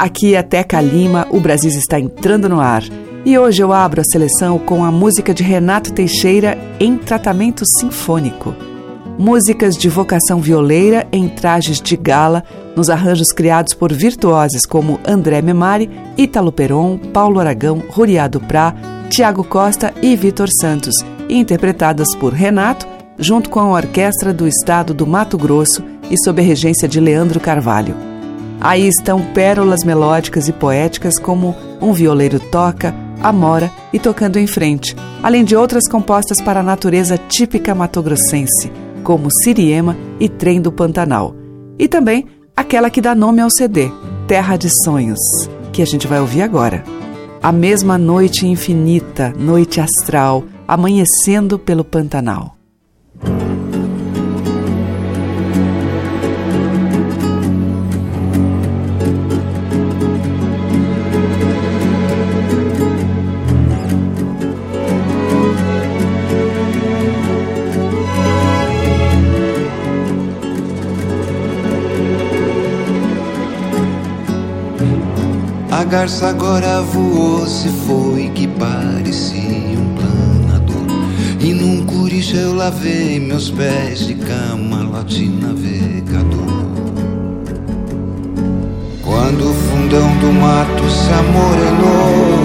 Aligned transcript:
Aqui 0.00 0.34
é 0.34 0.42
Teca 0.42 0.80
Lima, 0.80 1.26
o 1.30 1.38
Brasil 1.38 1.70
está 1.70 2.00
entrando 2.00 2.48
no 2.48 2.58
ar. 2.58 2.82
E 3.22 3.38
hoje 3.38 3.62
eu 3.62 3.70
abro 3.70 4.00
a 4.00 4.04
seleção 4.04 4.58
com 4.58 4.82
a 4.82 4.90
música 4.90 5.34
de 5.34 5.42
Renato 5.42 5.92
Teixeira 5.92 6.58
em 6.80 6.96
tratamento 6.96 7.64
sinfônico. 7.78 8.54
Músicas 9.18 9.76
de 9.76 9.90
vocação 9.90 10.40
violeira 10.40 11.06
em 11.12 11.28
trajes 11.28 11.78
de 11.82 11.98
gala, 11.98 12.42
nos 12.74 12.88
arranjos 12.88 13.30
criados 13.30 13.74
por 13.74 13.92
virtuosos 13.92 14.62
como 14.66 14.98
André 15.06 15.42
Memari, 15.42 15.90
Ítalo 16.16 16.50
Peron, 16.50 16.96
Paulo 16.96 17.38
Aragão, 17.38 17.82
Ruriado 17.90 18.40
Prá, 18.40 18.74
Tiago 19.10 19.44
Costa 19.44 19.92
e 20.00 20.16
Vitor 20.16 20.48
Santos, 20.62 20.94
interpretadas 21.28 22.14
por 22.16 22.32
Renato, 22.32 22.88
junto 23.18 23.50
com 23.50 23.60
a 23.60 23.68
Orquestra 23.68 24.32
do 24.32 24.48
Estado 24.48 24.94
do 24.94 25.06
Mato 25.06 25.36
Grosso 25.36 25.84
e 26.10 26.16
sob 26.24 26.40
a 26.40 26.44
regência 26.44 26.88
de 26.88 26.98
Leandro 26.98 27.38
Carvalho. 27.38 28.09
Aí 28.60 28.86
estão 28.86 29.22
pérolas 29.32 29.84
melódicas 29.84 30.46
e 30.46 30.52
poéticas 30.52 31.18
como 31.18 31.56
Um 31.80 31.92
Violeiro 31.92 32.38
Toca, 32.38 32.94
Amora 33.22 33.70
e 33.92 33.98
Tocando 33.98 34.38
em 34.38 34.46
Frente, 34.46 34.94
além 35.22 35.44
de 35.44 35.56
outras 35.56 35.88
compostas 35.88 36.40
para 36.42 36.60
a 36.60 36.62
natureza 36.62 37.16
típica 37.16 37.74
matogrossense, 37.74 38.70
como 39.02 39.30
Siriema 39.42 39.96
e 40.18 40.28
Trem 40.28 40.60
do 40.60 40.70
Pantanal. 40.70 41.34
E 41.78 41.88
também 41.88 42.26
aquela 42.54 42.90
que 42.90 43.00
dá 43.00 43.14
nome 43.14 43.40
ao 43.40 43.50
CD, 43.50 43.90
Terra 44.26 44.56
de 44.56 44.68
Sonhos, 44.84 45.18
que 45.72 45.80
a 45.80 45.86
gente 45.86 46.06
vai 46.06 46.20
ouvir 46.20 46.42
agora. 46.42 46.84
A 47.42 47.50
mesma 47.50 47.96
noite 47.96 48.46
infinita, 48.46 49.32
noite 49.38 49.80
astral, 49.80 50.44
amanhecendo 50.68 51.58
pelo 51.58 51.82
Pantanal. 51.82 52.59
A 75.70 75.84
garça 75.84 76.26
agora 76.26 76.82
voou, 76.82 77.46
se 77.46 77.68
foi 77.86 78.28
que 78.34 78.48
parecia 78.48 79.78
um 79.78 79.94
planador. 79.94 80.84
E 81.38 81.54
num 81.54 81.86
curicho 81.86 82.34
eu 82.34 82.56
lavei 82.56 83.20
meus 83.20 83.50
pés 83.50 84.00
de 84.00 84.16
camarote 84.16 85.28
navegador. 85.28 86.66
Quando 89.04 89.48
o 89.48 89.54
fundão 89.54 90.08
do 90.18 90.32
mato 90.32 90.90
se 90.90 91.12
amorenou, 91.12 92.40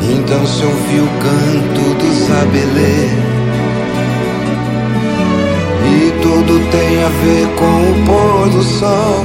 então 0.00 0.46
se 0.46 0.64
ouviu 0.64 1.02
o 1.02 1.18
canto 1.18 1.94
dos 1.98 2.30
abelê. 2.40 3.08
E 5.90 6.12
tudo 6.22 6.70
tem 6.70 7.02
a 7.02 7.08
ver 7.08 7.48
com 7.56 7.82
o 7.82 8.06
pôr 8.06 8.48
do 8.50 8.62
sol 8.62 9.24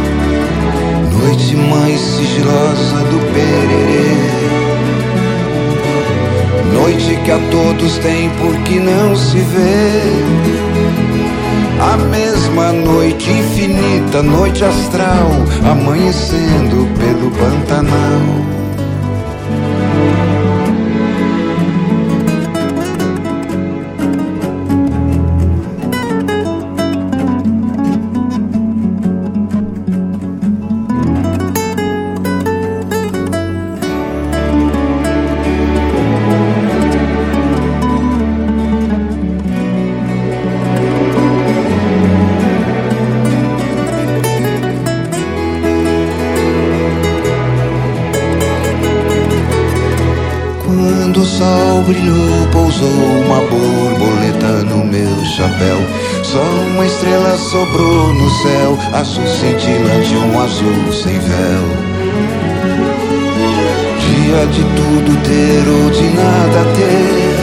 noite 1.21 1.55
mais 1.55 1.99
sigilosa 1.99 2.97
do 3.05 3.19
pererê. 3.31 4.41
Noite 6.73 7.15
que 7.23 7.31
a 7.31 7.39
todos 7.51 7.97
tem 7.99 8.29
porque 8.31 8.79
não 8.79 9.15
se 9.15 9.37
vê. 9.37 10.01
A 11.79 11.97
mesma 11.97 12.71
noite 12.71 13.29
infinita, 13.29 14.23
noite 14.23 14.63
astral, 14.63 15.29
amanhecendo 15.69 16.87
pelo 16.99 17.31
Pantanal. 17.31 18.60
O 51.21 51.25
sol 51.25 51.83
brilhou, 51.83 52.47
pousou 52.51 52.89
uma 52.89 53.41
borboleta 53.41 54.63
no 54.65 54.83
meu 54.83 55.23
chapéu. 55.25 55.77
Só 56.23 56.41
uma 56.41 56.85
estrela 56.85 57.37
sobrou 57.37 58.13
no 58.13 58.29
céu, 58.41 58.77
azul 58.93 59.27
cintila 59.27 60.01
de 60.01 60.17
um 60.17 60.39
azul 60.39 60.91
sem 60.91 61.19
véu. 61.19 61.63
Dia 63.99 64.47
de 64.47 64.63
tudo 64.63 65.15
ter 65.23 65.67
ou 65.69 65.91
de 65.91 66.09
nada 66.09 66.65
ter. 66.75 67.37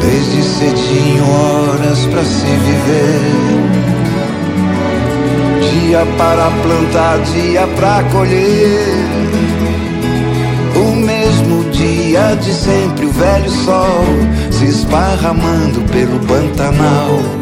Desde 0.00 0.42
cedinho, 0.42 1.24
horas 1.28 2.06
pra 2.06 2.24
se 2.24 2.46
viver. 2.46 3.20
Dia 5.72 6.06
para 6.16 6.50
plantar, 6.62 7.18
dia 7.32 7.66
pra 7.76 8.04
colher 8.12 9.17
mesmo 11.48 11.70
dia 11.70 12.36
de 12.36 12.52
sempre, 12.52 13.06
o 13.06 13.10
velho 13.10 13.50
sol 13.50 14.04
se 14.50 14.66
esparramando 14.66 15.80
pelo 15.90 16.20
Pantanal. 16.26 17.37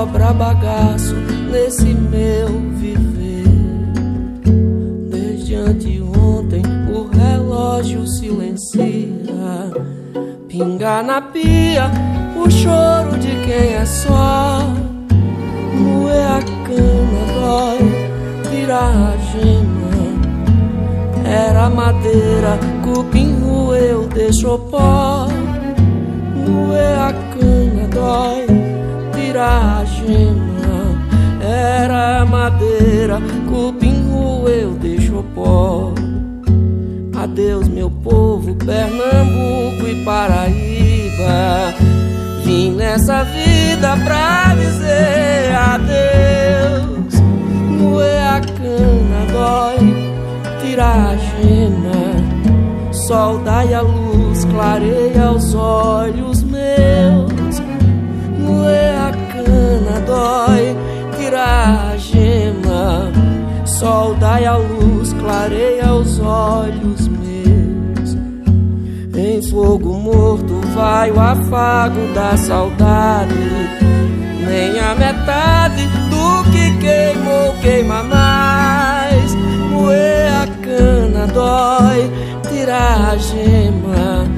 Sobra 0.00 0.32
bagaço 0.32 1.14
nesse 1.52 1.92
meu 1.92 2.48
viver. 2.78 3.44
Desde 5.10 5.54
anteontem 5.54 6.62
o 6.90 7.06
relógio 7.06 8.06
silencia. 8.06 8.80
Pinga 10.48 11.02
na 11.02 11.20
pia 11.20 11.90
o 12.34 12.50
choro 12.50 13.18
de 13.18 13.28
quem 13.44 13.74
é 13.74 13.84
só. 13.84 14.60
Moer 15.74 16.30
a 16.30 16.40
cana 16.64 17.22
dói, 17.34 18.50
tirar 18.50 19.12
a 19.12 19.16
gema. 19.18 20.00
Era 21.28 21.68
madeira, 21.68 22.58
cupim 22.82 23.36
eu 23.78 24.08
deixo 24.08 24.58
pó. 24.70 25.28
Moer 26.48 26.98
a 26.98 27.12
cana 27.12 27.86
dói, 27.92 28.69
tirar 29.30 29.82
a 29.82 29.84
gema. 29.84 30.98
Era 31.40 32.24
madeira, 32.26 33.18
cupim 33.48 34.00
eu 34.48 34.72
deixo 34.72 35.24
pó. 35.34 35.92
Adeus, 37.16 37.68
meu 37.68 37.90
povo, 37.90 38.54
Pernambuco 38.56 39.86
e 39.86 40.04
Paraíba. 40.04 41.74
Vim 42.44 42.72
nessa 42.72 43.22
vida 43.24 43.96
pra 44.04 44.54
dizer 44.54 45.54
adeus. 45.54 47.20
Moer 47.78 48.22
a 48.26 48.40
cana 48.40 49.26
dói, 49.32 49.94
tirar 50.60 51.10
a 51.10 51.16
gema. 51.16 52.92
Sol 52.92 53.38
dai 53.38 53.74
a 53.74 53.82
luz, 53.82 54.44
clareia 54.46 55.30
os 55.30 55.54
olhos 55.54 56.42
meus. 56.42 57.60
Moer 58.38 58.96
a 58.98 59.19
dói, 60.10 60.76
tirar 61.16 61.92
a 61.92 61.96
gema. 61.96 63.12
Sol 63.64 64.14
dai 64.16 64.44
a 64.44 64.56
luz, 64.56 65.12
clareia 65.14 65.94
os 65.94 66.18
olhos 66.18 67.08
meus. 67.08 68.16
Em 69.16 69.40
fogo 69.42 69.94
morto 69.94 70.60
vai 70.74 71.10
o 71.10 71.20
afago 71.20 72.12
da 72.12 72.36
saudade. 72.36 73.34
Nem 74.46 74.78
a 74.80 74.94
metade 74.96 75.86
do 76.10 76.50
que 76.50 76.78
queimou 76.78 77.54
queima 77.62 78.02
mais. 78.02 79.34
Moer 79.70 80.32
a 80.42 80.46
cana 80.62 81.26
dói, 81.28 82.10
tirar 82.50 83.12
a 83.12 83.16
gema. 83.16 84.28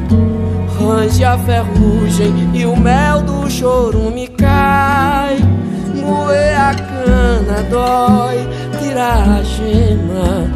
Range 0.78 1.24
a 1.24 1.38
ferrugem 1.38 2.50
e 2.52 2.66
o 2.66 2.76
mel 2.76 3.22
do 3.22 3.48
chorume 3.48 4.26
cai. 4.28 5.36
Moer 6.02 6.54
a 6.56 6.74
cana 6.74 7.62
dói, 7.70 8.38
tirar 8.80 9.38
a 9.38 9.42
gema. 9.42 10.50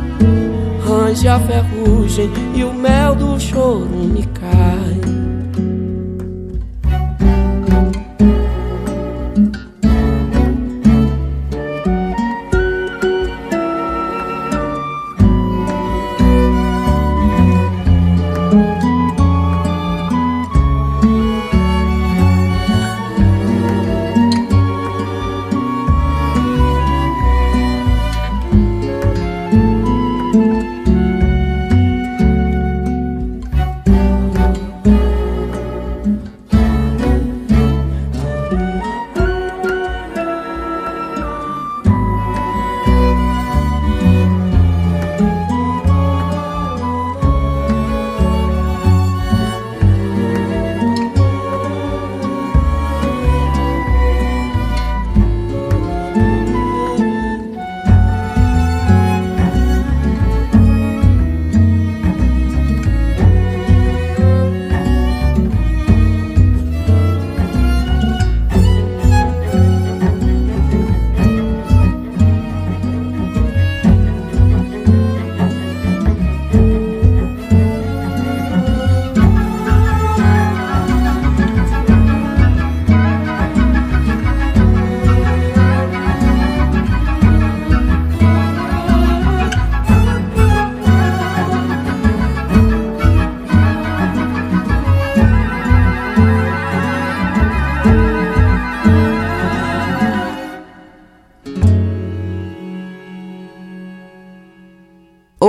Range 0.85 1.29
a 1.29 1.41
ferrugem 1.41 2.31
e 2.55 2.65
o 2.65 2.73
mel 2.73 3.15
do 3.15 3.39
chorume 3.39 4.25
cai. 4.35 5.06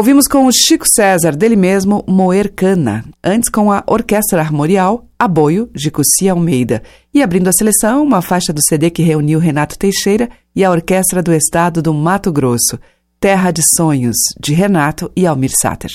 Ouvimos 0.07 0.25
com 0.25 0.45
o 0.45 0.51
Chico 0.53 0.85
César, 0.87 1.35
dele 1.35 1.57
mesmo, 1.57 2.01
Moer 2.07 2.49
Cana. 2.55 3.03
Antes 3.21 3.49
com 3.49 3.69
a 3.73 3.83
Orquestra 3.85 4.39
Armorial, 4.39 5.05
Aboio, 5.19 5.69
de 5.75 5.91
Cussi 5.91 6.29
Almeida. 6.29 6.81
E 7.13 7.21
abrindo 7.21 7.49
a 7.49 7.51
seleção, 7.51 8.03
uma 8.03 8.21
faixa 8.21 8.53
do 8.53 8.63
CD 8.63 8.89
que 8.89 9.03
reuniu 9.03 9.37
Renato 9.37 9.77
Teixeira 9.77 10.29
e 10.55 10.63
a 10.63 10.71
Orquestra 10.71 11.21
do 11.21 11.33
Estado 11.33 11.81
do 11.81 11.93
Mato 11.93 12.31
Grosso. 12.31 12.79
Terra 13.19 13.51
de 13.51 13.61
Sonhos, 13.75 14.15
de 14.39 14.53
Renato 14.53 15.11
e 15.13 15.27
Almir 15.27 15.51
Sater. 15.51 15.91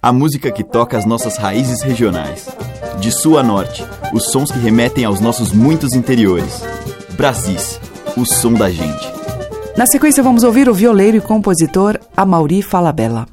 A 0.00 0.12
música 0.14 0.50
que 0.50 0.64
toca 0.64 0.96
as 0.96 1.04
nossas 1.04 1.36
raízes 1.36 1.82
regionais. 1.82 2.48
De 3.00 3.12
sul 3.12 3.36
a 3.36 3.42
norte, 3.42 3.84
os 4.14 4.30
sons 4.32 4.50
que 4.50 4.58
remetem 4.58 5.04
aos 5.04 5.20
nossos 5.20 5.52
muitos 5.52 5.92
interiores. 5.92 6.62
Brasis, 7.18 7.78
o 8.16 8.24
som 8.24 8.54
da 8.54 8.70
gente. 8.70 9.19
Na 9.80 9.86
sequência, 9.86 10.22
vamos 10.22 10.42
ouvir 10.42 10.68
o 10.68 10.74
violeiro 10.74 11.16
e 11.16 11.22
compositor 11.22 11.98
Amauri 12.14 12.60
Falabella. 12.60 13.26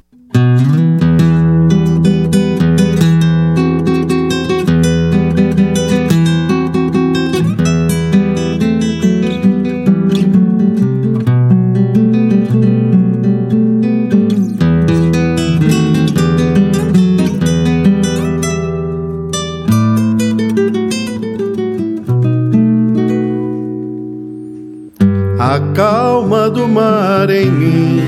em 27.30 27.50
mim. 27.50 28.02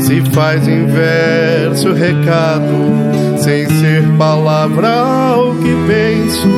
Se 0.00 0.22
faz 0.32 0.66
inverso 0.66 1.92
recado, 1.92 3.38
sem 3.38 3.68
ser 3.68 4.02
palavra 4.16 5.36
o 5.36 5.54
que 5.56 5.74
penso. 5.86 6.48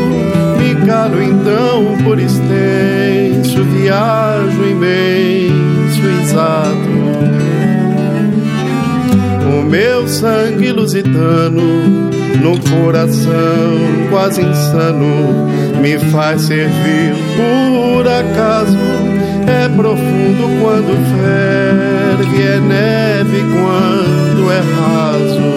Me 0.59 0.87
calo 0.87 1.23
então 1.23 1.97
por 2.05 2.19
extenso, 2.19 3.65
viajo 3.65 4.65
imenso, 4.65 6.01
exato. 6.23 7.03
O 9.59 9.63
meu 9.65 10.07
sangue 10.07 10.71
lusitano 10.71 12.11
no 12.41 12.59
coração 12.71 13.79
quase 14.09 14.43
insano 14.43 15.51
me 15.81 15.99
faz 16.11 16.43
servir 16.43 17.15
por 17.37 18.07
acaso 18.07 19.02
Profundo 19.77 20.49
quando 20.61 20.93
ferve, 21.17 22.43
é 22.43 22.61
neve 22.61 23.43
quando 23.53 24.51
é 24.51 24.61
raso. 24.77 25.53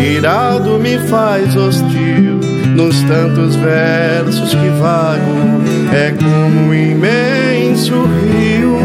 Irado 0.00 0.78
me 0.78 0.98
faz 0.98 1.54
hostil 1.56 2.40
nos 2.74 3.02
tantos 3.02 3.56
versos 3.56 4.54
que 4.54 4.68
vago, 4.80 5.62
é 5.92 6.12
como 6.12 6.68
um 6.68 6.74
imenso 6.74 7.94
rio 8.02 8.78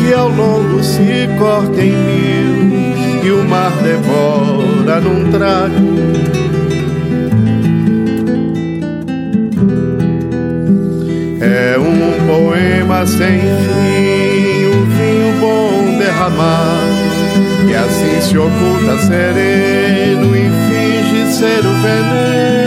que 0.00 0.12
ao 0.12 0.28
longo 0.28 0.82
se 0.82 1.28
corta 1.38 1.80
em 1.80 1.92
mil 1.92 3.24
e 3.24 3.30
o 3.30 3.44
mar 3.48 3.72
devora 3.82 5.00
num 5.00 5.30
trago. 5.30 6.29
É 11.52 11.76
um 11.76 12.26
poema 12.28 13.04
sem 13.04 13.40
fim, 13.40 14.66
um 14.66 14.84
vinho 14.84 15.40
bom 15.40 15.98
derramado, 15.98 17.66
que 17.66 17.74
assim 17.74 18.20
se 18.20 18.38
oculta 18.38 18.96
sereno 18.98 20.36
e 20.36 20.48
finge 20.68 21.32
ser 21.32 21.66
o 21.66 21.72
veneno 21.82 22.59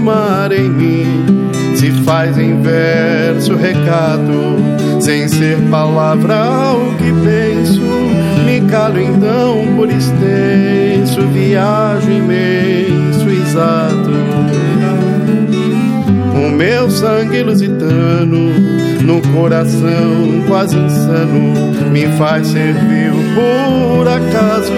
mar 0.00 0.52
em 0.52 0.68
mim 0.68 1.26
se 1.76 1.90
faz 2.04 2.38
em 2.38 2.60
verso 2.62 3.54
recado, 3.54 4.56
sem 4.98 5.28
ser 5.28 5.58
palavra 5.70 6.72
o 6.72 6.94
que 6.96 7.12
penso. 7.24 7.82
Me 8.44 8.60
calo 8.62 8.98
então 8.98 9.66
por 9.76 9.88
extenso, 9.90 11.20
viajo 11.32 12.10
imenso, 12.10 13.28
exato. 13.28 14.10
O 16.34 16.50
meu 16.50 16.90
sangue 16.90 17.42
lusitano, 17.42 18.54
no 19.02 19.20
coração 19.34 20.42
quase 20.48 20.76
insano, 20.76 21.52
me 21.92 22.06
faz 22.16 22.46
servir 22.46 23.12
por 23.34 24.08
acaso. 24.08 24.72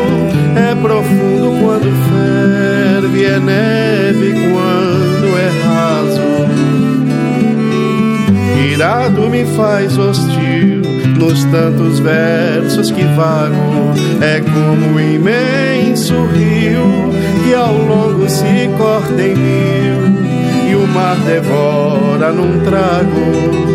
É 0.57 0.75
profundo 0.75 1.61
quando 1.63 1.93
ferve, 2.09 3.25
é 3.25 3.39
neve 3.39 4.33
quando 4.51 4.98
raso. 5.65 6.49
Irado 8.73 9.29
me 9.29 9.45
faz 9.57 9.97
hostil 9.99 10.83
nos 11.19 11.45
tantos 11.45 11.99
versos 11.99 12.91
que 12.91 13.05
vago. 13.17 13.93
É 14.21 14.41
como 14.41 14.95
um 14.95 15.01
imenso 15.01 16.15
rio 16.27 17.11
que 17.45 17.55
ao 17.55 17.77
longo 17.77 18.29
se 18.29 18.69
corta 18.79 19.21
em 19.23 19.35
mil 19.35 20.19
e 20.71 20.75
o 20.75 20.87
mar 20.87 21.17
devora 21.27 22.33
num 22.33 22.61
trago. 22.61 23.69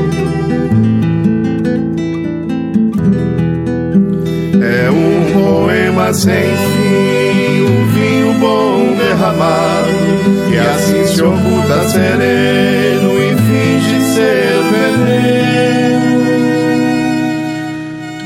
É 4.62 4.90
um 4.90 5.34
poema 5.34 6.13
sem 6.13 6.32
fim, 6.32 7.62
um 7.62 7.88
vinho 7.88 8.34
bom 8.40 8.96
derramado, 8.98 9.90
que 10.50 10.58
assim 10.58 10.92
se 11.24 11.25
oculta 11.25 11.89
sereno 11.89 13.13
e 13.18 13.30
finge 13.38 14.01
ser 14.13 14.62
veneno 14.74 16.03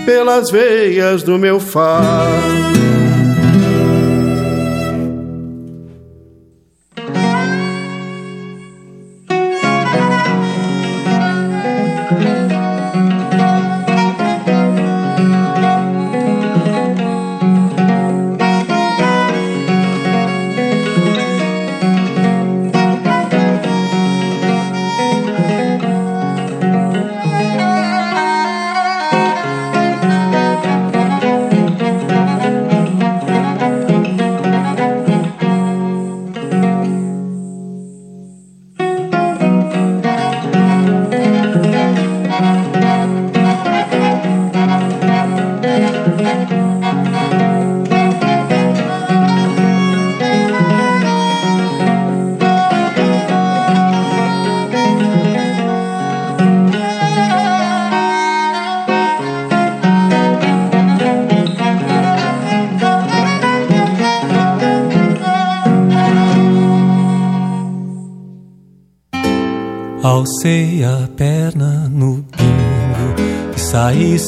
pelas 0.05 0.49
veias 0.49 1.21
do 1.21 1.37
meu 1.37 1.59
fado. 1.59 3.06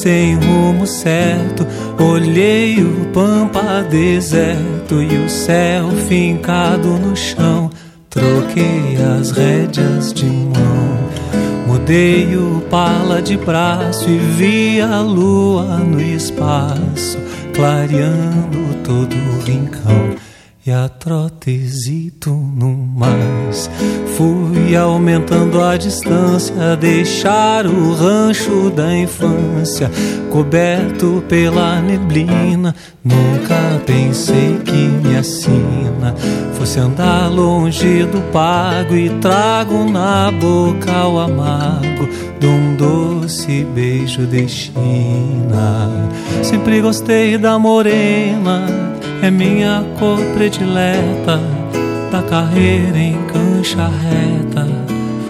Sem 0.00 0.34
rumo 0.34 0.86
certo. 0.86 1.66
Olhei 1.98 2.82
o 2.82 3.06
pampa 3.12 3.82
deserto 3.82 5.02
e 5.02 5.24
o 5.24 5.28
céu 5.28 5.90
fincado 6.08 6.88
no 6.98 7.14
chão. 7.14 7.70
Troquei 8.08 8.96
as 9.18 9.30
rédeas 9.30 10.12
de 10.12 10.24
mão, 10.24 10.98
mudei 11.66 12.36
o 12.36 12.60
pala 12.68 13.22
de 13.22 13.36
braço 13.36 14.08
e 14.08 14.18
vi 14.18 14.80
a 14.80 15.00
lua 15.00 15.78
no 15.78 16.00
espaço, 16.00 17.18
clareando 17.54 18.58
todo 18.82 19.14
o 19.14 19.44
rincão 19.44 20.16
e 20.66 20.72
a 20.72 20.88
trotezito 20.88 22.30
no 22.30 22.74
mais. 22.74 23.70
Fui 24.70 24.76
aumentando 24.76 25.60
a 25.60 25.76
distância, 25.76 26.76
deixar 26.76 27.66
o 27.66 27.92
rancho 27.92 28.70
da 28.70 28.96
infância 28.96 29.90
coberto 30.30 31.24
pela 31.28 31.80
neblina. 31.80 32.72
Nunca 33.02 33.82
pensei 33.84 34.60
que 34.64 34.72
minha 34.72 35.24
sina 35.24 36.14
fosse 36.54 36.78
andar 36.78 37.26
longe 37.26 38.04
do 38.04 38.20
pago 38.30 38.94
e 38.94 39.10
trago 39.18 39.90
na 39.90 40.30
boca 40.30 41.04
o 41.08 41.18
amargo 41.18 42.08
de 42.38 42.46
um 42.46 42.76
doce 42.76 43.66
beijo 43.74 44.24
de 44.24 44.46
China. 44.46 46.08
Sempre 46.44 46.80
gostei 46.80 47.36
da 47.36 47.58
morena, 47.58 48.68
é 49.20 49.32
minha 49.32 49.84
cor 49.98 50.20
predileta, 50.36 51.40
da 52.12 52.22
carreira 52.22 52.98
em 52.98 53.18
cancha 53.60 53.88
reta, 53.88 54.66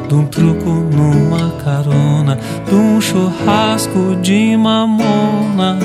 de 0.08 0.14
um 0.14 0.24
truco 0.26 0.70
numa 0.70 1.50
carona, 1.64 2.38
de 2.64 2.74
um 2.74 3.00
churrasco 3.00 4.16
de 4.22 4.56
mamona, 4.56 5.76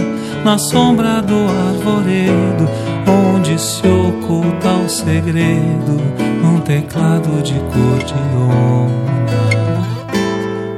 na 0.43 0.55
sombra 0.59 1.23
do 1.23 1.33
arvoredo, 1.33 2.69
onde 3.07 3.59
se 3.59 3.87
oculta 3.87 4.73
o 4.73 4.87
segredo, 4.87 5.99
num 6.43 6.59
teclado 6.59 7.41
de 7.41 7.53
cor 7.53 8.03
de 8.05 8.13
onda. 8.37 8.95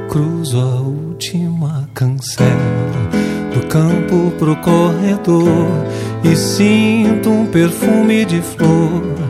Cruzo 0.08 0.62
a 0.62 0.82
última 0.82 1.90
cancela 1.94 2.48
do 3.54 3.68
campo 3.68 4.32
pro 4.40 4.56
corredor 4.58 5.86
e 6.24 6.34
sinto 6.34 7.30
um 7.30 7.46
perfume 7.46 8.24
de 8.24 8.42
flor 8.42 9.27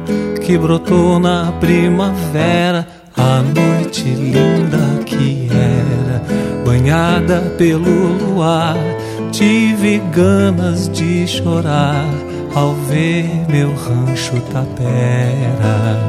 que 0.48 0.58
brotou 0.58 1.20
na 1.20 1.52
primavera, 1.60 2.88
a 3.18 3.42
noite 3.42 4.04
linda 4.06 5.04
que 5.06 5.50
era, 5.52 6.24
banhada 6.64 7.42
pelo 7.58 7.84
luar. 7.84 8.78
Tive 9.30 10.02
ganas 10.10 10.88
de 10.88 11.28
chorar 11.28 12.06
ao 12.56 12.74
ver 12.74 13.30
meu 13.50 13.74
rancho 13.76 14.40
tapera. 14.54 16.00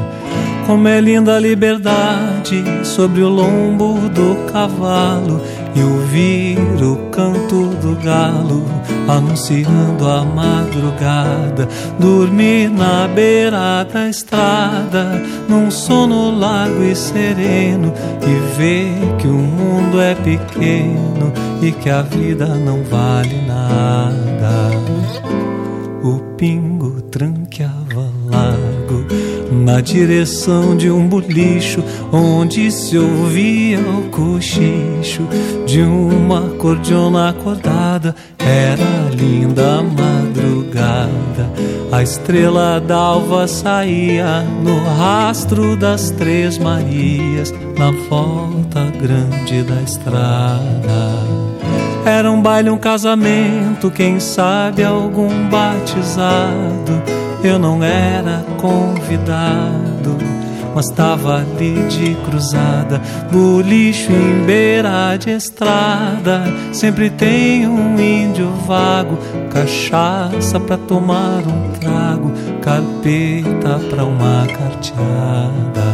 Como 0.65 0.87
é 0.87 1.01
linda 1.01 1.35
a 1.35 1.39
liberdade 1.39 2.63
sobre 2.85 3.21
o 3.21 3.27
lombo 3.27 4.07
do 4.07 4.49
cavalo 4.53 5.41
e 5.75 5.83
ouvir 5.83 6.57
o 6.83 6.95
canto 7.09 7.67
do 7.75 7.95
galo 8.03 8.63
anunciando 9.09 10.07
a 10.07 10.23
madrugada. 10.23 11.67
Dormir 11.99 12.69
na 12.69 13.07
beira 13.07 13.83
da 13.83 14.07
estrada, 14.07 15.21
num 15.47 15.71
sono 15.71 16.37
largo 16.37 16.83
e 16.83 16.95
sereno 16.95 17.93
e 18.21 18.57
ver 18.57 19.17
que 19.17 19.27
o 19.27 19.33
mundo 19.33 19.99
é 19.99 20.15
pequeno 20.15 21.33
e 21.61 21.71
que 21.71 21.89
a 21.89 22.01
vida 22.01 22.45
não 22.55 22.83
vale 22.83 23.41
nada. 23.47 24.69
O 26.03 26.19
pingo 26.37 27.01
tranqueava 27.01 27.39
largo 27.69 27.78
na 29.69 29.81
direção 29.81 30.75
de 30.75 30.89
um 30.89 31.07
bolicho 31.07 31.83
onde 32.11 32.71
se 32.71 32.97
ouvia 32.97 33.79
o 33.79 34.09
cochicho 34.09 35.27
de 35.67 35.81
uma 35.81 36.49
cordiona 36.57 37.29
acordada. 37.29 38.15
Era 38.39 39.13
linda 39.13 39.75
a 39.75 39.83
madrugada, 39.83 41.51
a 41.91 42.01
estrela 42.01 42.81
d'alva 42.81 43.47
saía 43.47 44.41
no 44.63 44.79
rastro 44.97 45.75
das 45.75 46.09
Três 46.09 46.57
Marias 46.57 47.53
na 47.77 47.91
volta 48.09 48.85
grande 48.99 49.61
da 49.61 49.81
estrada. 49.83 51.29
Era 52.05 52.31
um 52.31 52.41
baile, 52.41 52.71
um 52.71 52.77
casamento, 52.77 53.91
quem 53.91 54.19
sabe 54.19 54.83
algum 54.83 55.47
batizado 55.47 57.08
eu 57.43 57.57
não 57.57 57.83
era 57.83 58.43
convidado, 58.57 60.17
mas 60.75 60.89
tava 60.89 61.37
ali 61.37 61.73
de 61.87 62.15
cruzada, 62.25 63.01
bolicho 63.31 64.11
em 64.11 64.45
beira 64.45 65.15
de 65.17 65.31
estrada. 65.31 66.43
Sempre 66.73 67.09
tem 67.09 67.67
um 67.67 67.99
índio 67.99 68.49
vago, 68.67 69.17
cachaça 69.49 70.59
pra 70.59 70.77
tomar 70.77 71.41
um 71.47 71.71
trago, 71.79 72.31
carpeta 72.61 73.79
pra 73.89 74.03
uma 74.03 74.45
carteada. 74.47 75.89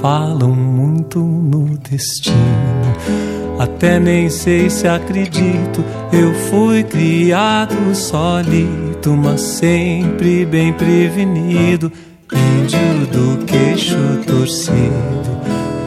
Falam 0.00 0.54
muito 0.56 1.20
no 1.20 1.76
destino 1.78 3.19
até 3.60 4.00
nem 4.00 4.30
sei 4.30 4.70
se 4.70 4.88
acredito, 4.88 5.84
eu 6.10 6.32
fui 6.48 6.82
criado 6.82 7.94
solito, 7.94 9.10
mas 9.10 9.42
sempre 9.42 10.46
bem 10.46 10.72
prevenido. 10.72 11.92
Índio 12.32 13.06
do 13.12 13.44
queixo 13.44 13.98
torcido, 14.26 15.30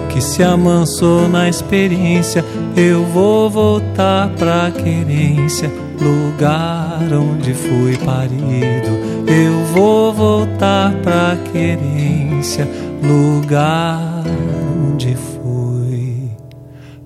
que 0.08 0.22
se 0.22 0.44
amansou 0.44 1.28
na 1.28 1.50
experiência. 1.50 2.46
Eu 2.78 3.04
vou 3.06 3.50
voltar 3.50 4.30
pra 4.38 4.70
querência, 4.70 5.72
lugar 6.00 7.12
onde 7.12 7.56
fui 7.56 7.98
parido. 8.06 9.00
Eu 9.26 9.66
vou 9.74 10.14
voltar 10.14 10.94
pra 11.02 11.36
querência, 11.52 12.70
lugar 13.02 14.24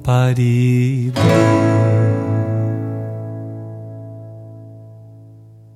parido. 0.08 1.20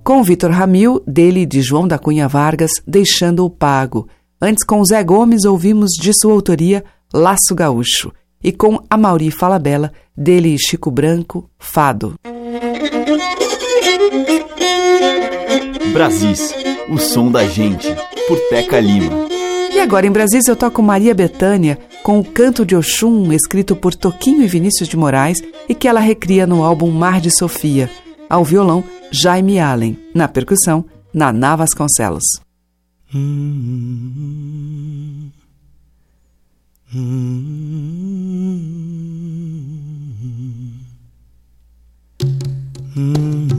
Com 0.05 0.23
Vitor 0.23 0.51
Ramil, 0.51 1.03
dele 1.05 1.41
e 1.41 1.45
de 1.45 1.61
João 1.61 1.85
da 1.85 1.99
Cunha 1.99 2.29
Vargas, 2.29 2.71
Deixando 2.87 3.43
o 3.43 3.49
Pago. 3.49 4.07
Antes, 4.41 4.63
com 4.65 4.83
Zé 4.85 5.03
Gomes, 5.03 5.43
ouvimos 5.43 5.91
de 5.99 6.13
sua 6.13 6.31
autoria 6.31 6.81
Laço 7.13 7.53
Gaúcho. 7.53 8.13
E 8.41 8.53
com 8.53 8.81
Amauri 8.89 9.29
Falabella, 9.29 9.91
dele 10.15 10.55
e 10.55 10.57
Chico 10.57 10.89
Branco, 10.89 11.49
Fado. 11.59 12.15
Brasis, 15.91 16.55
o 16.89 16.97
som 16.97 17.29
da 17.29 17.45
gente, 17.45 17.93
por 18.29 18.39
Teca 18.49 18.79
Lima. 18.79 19.40
E 19.73 19.79
agora 19.79 20.05
em 20.05 20.11
Brasília 20.11 20.43
eu 20.49 20.55
toco 20.55 20.83
Maria 20.83 21.15
Bethânia 21.15 21.79
com 22.03 22.19
o 22.19 22.25
canto 22.25 22.65
de 22.65 22.75
Oxum, 22.75 23.31
escrito 23.31 23.75
por 23.75 23.95
Toquinho 23.95 24.43
e 24.43 24.47
Vinícius 24.47 24.89
de 24.89 24.97
Moraes 24.97 25.41
e 25.67 25.73
que 25.73 25.87
ela 25.87 25.99
recria 26.01 26.45
no 26.45 26.63
álbum 26.63 26.91
Mar 26.91 27.21
de 27.21 27.31
Sofia. 27.35 27.89
Ao 28.29 28.43
violão, 28.43 28.83
Jaime 29.11 29.59
Allen. 29.59 29.97
Na 30.13 30.27
percussão, 30.27 30.83
Naná 31.13 31.55
Vasconcelos. 31.55 32.23
Hum, 33.13 33.61
hum, 36.93 37.31
hum, 42.95 43.51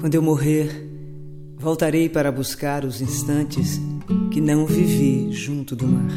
Quando 0.00 0.14
eu 0.14 0.22
morrer, 0.22 0.88
voltarei 1.58 2.08
para 2.08 2.32
buscar 2.32 2.86
os 2.86 3.02
instantes 3.02 3.78
que 4.30 4.40
não 4.40 4.64
vivi 4.64 5.30
junto 5.30 5.76
do 5.76 5.86
mar. 5.86 6.10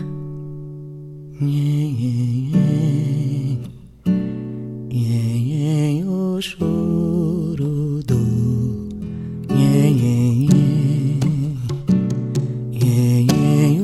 O 6.06 6.42
choro 6.42 8.02
do 8.08 8.24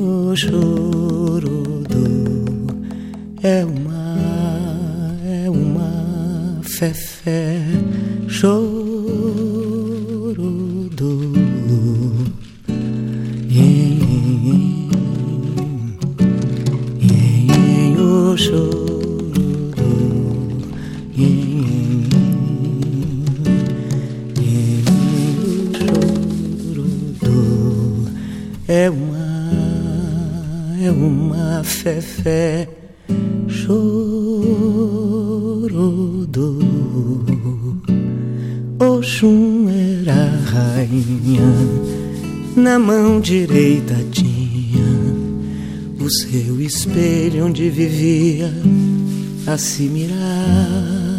o 0.00 0.36
choro 0.36 1.84
do 1.88 3.46
é 3.46 3.64
uma 3.64 5.18
é 5.26 5.50
uma 5.50 6.60
fé 6.62 6.94
fé 6.94 7.60
choro 8.28 9.69
fé, 31.80 32.00
fé, 32.00 32.68
choro 33.48 33.76
do 36.26 36.58
Oxum 38.78 39.66
era 39.68 40.30
rainha, 40.52 41.40
na 42.54 42.78
mão 42.78 43.18
direita 43.18 43.94
tinha 44.10 44.59
seu 46.10 46.60
espelho 46.60 47.46
onde 47.46 47.70
vivia 47.70 48.52
a 49.46 49.56
se 49.56 49.84
mirar. 49.84 51.10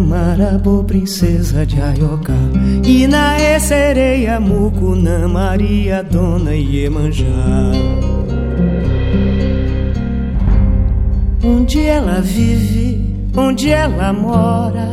Marabô, 0.00 0.84
princesa 0.84 1.66
de 1.66 1.80
Ayoká. 1.80 2.34
Inaê, 2.84 3.58
sereia, 3.58 4.40
Mucunã, 4.40 5.26
Maria, 5.28 6.02
Dona 6.02 6.54
Iemanjá. 6.54 7.26
Onde 11.44 11.80
ela 11.80 12.20
vive, 12.20 13.14
onde 13.36 13.70
ela 13.70 14.12
mora? 14.12 14.88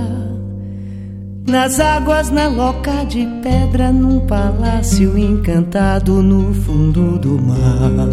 Nas 1.48 1.80
águas, 1.80 2.32
na 2.32 2.48
loca 2.48 3.06
de 3.06 3.26
pedra, 3.44 3.92
num 3.92 4.22
palácio 4.22 5.18
encantado 5.18 6.22
no 6.24 6.54
fundo 6.54 7.20
do 7.20 7.40
mar. 7.40 8.10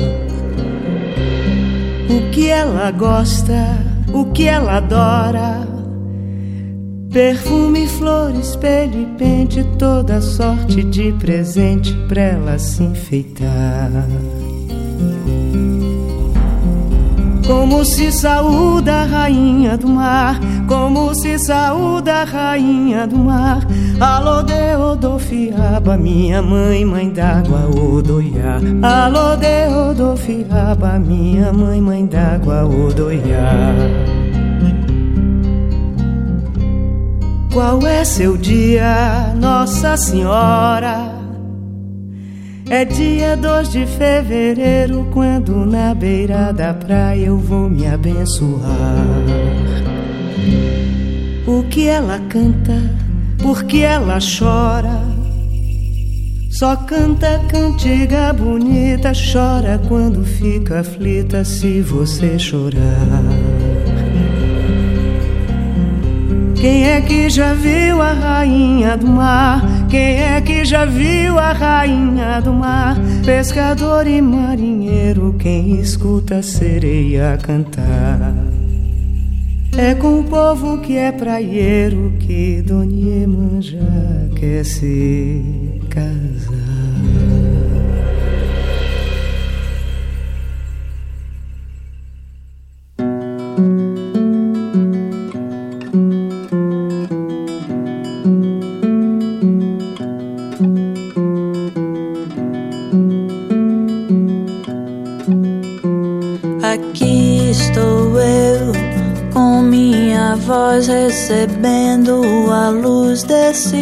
O 2.10 2.30
que 2.30 2.50
ela 2.50 2.90
gosta, 2.90 3.78
o 4.12 4.26
que 4.26 4.46
ela 4.46 4.76
adora. 4.76 5.71
Perfume, 7.12 7.86
flor, 7.86 8.34
espelho 8.36 9.02
e 9.02 9.06
pente, 9.18 9.62
toda 9.78 10.18
sorte 10.22 10.82
de 10.82 11.12
presente 11.12 11.92
pra 12.08 12.22
ela 12.22 12.58
se 12.58 12.82
enfeitar. 12.82 13.90
Como 17.46 17.84
se 17.84 18.10
saúda 18.10 19.02
a 19.02 19.04
rainha 19.04 19.76
do 19.76 19.88
mar, 19.88 20.40
como 20.66 21.14
se 21.14 21.38
saúda 21.38 22.22
a 22.22 22.24
rainha 22.24 23.06
do 23.06 23.18
mar. 23.18 23.60
Alô 24.00 24.42
de 24.42 24.74
Odofiaba, 24.74 25.98
minha 25.98 26.40
mãe, 26.40 26.82
mãe 26.82 27.10
d'água, 27.10 27.68
Odoiá. 27.68 28.58
Alô 28.80 29.36
de 29.36 29.68
Odofiaba, 29.68 30.98
minha 30.98 31.52
mãe, 31.52 31.78
mãe 31.78 32.06
d'água, 32.06 32.64
Odoiá. 32.64 34.21
Qual 37.52 37.86
é 37.86 38.02
seu 38.02 38.38
dia, 38.38 39.34
Nossa 39.36 39.94
Senhora? 39.94 41.12
É 42.70 42.82
dia 42.82 43.36
2 43.36 43.72
de 43.72 43.86
fevereiro, 43.86 45.06
quando 45.12 45.66
na 45.66 45.94
beira 45.94 46.50
da 46.50 46.72
praia 46.72 47.26
eu 47.26 47.36
vou 47.36 47.68
me 47.68 47.86
abençoar. 47.86 49.04
O 51.46 51.62
que 51.64 51.88
ela 51.88 52.18
canta, 52.30 52.80
por 53.42 53.64
que 53.64 53.82
ela 53.82 54.18
chora? 54.18 55.02
Só 56.52 56.74
canta 56.74 57.38
cantiga 57.50 58.32
bonita, 58.32 59.12
chora 59.12 59.78
quando 59.88 60.24
fica 60.24 60.80
aflita 60.80 61.44
se 61.44 61.82
você 61.82 62.38
chorar. 62.38 63.71
Quem 66.62 66.86
é 66.86 67.00
que 67.00 67.28
já 67.28 67.54
viu 67.54 68.00
a 68.00 68.12
rainha 68.12 68.96
do 68.96 69.08
mar? 69.08 69.88
Quem 69.90 70.20
é 70.20 70.40
que 70.40 70.64
já 70.64 70.84
viu 70.84 71.36
a 71.36 71.50
rainha 71.50 72.40
do 72.40 72.52
mar? 72.52 72.96
Pescador 73.26 74.06
e 74.06 74.22
marinheiro, 74.22 75.34
quem 75.40 75.80
escuta 75.80 76.36
a 76.36 76.42
sereia 76.42 77.36
cantar? 77.42 78.32
É 79.76 79.92
com 79.96 80.20
o 80.20 80.22
povo 80.22 80.78
que 80.78 80.96
é 80.96 81.10
praieiro 81.10 82.12
que 82.20 82.62
Dona 82.62 82.92
Iemanjá 82.92 83.80
quer 84.36 84.64
se 84.64 85.42
casar. 85.90 86.81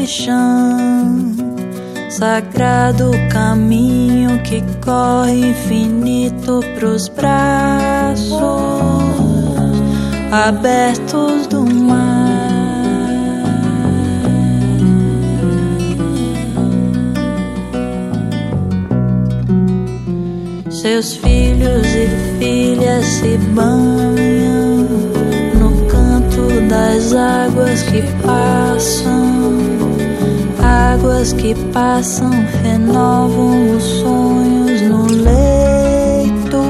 Chão. 0.06 1.34
Sagrado 2.08 3.12
caminho 3.30 4.42
que 4.42 4.62
corre 4.84 5.50
infinito 5.50 6.60
pros 6.74 7.08
braços 7.08 8.40
abertos 10.30 11.46
do 11.48 11.64
mar. 11.64 12.30
Seus 20.70 21.16
filhos 21.16 21.86
e 21.86 22.38
filhas 22.38 23.04
se 23.04 23.36
banham 23.54 24.88
no 25.58 25.86
canto 25.86 26.68
das 26.68 27.12
águas 27.12 27.82
que 27.82 28.02
passam. 28.22 29.69
Águas 31.10 31.32
que 31.32 31.56
passam 31.72 32.30
renovam 32.62 33.76
os 33.76 33.82
sonhos 33.82 34.80
no 34.82 35.06
leito, 35.06 36.62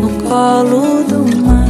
no 0.00 0.08
colo 0.28 1.02
do 1.02 1.36
mar. 1.44 1.66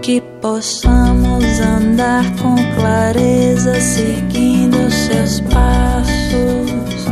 Que 0.00 0.22
possamos 0.40 1.44
andar 1.60 2.24
com 2.38 2.56
clareza, 2.76 3.78
seguindo 3.78 4.90
seus 4.90 5.40
passos, 5.52 7.04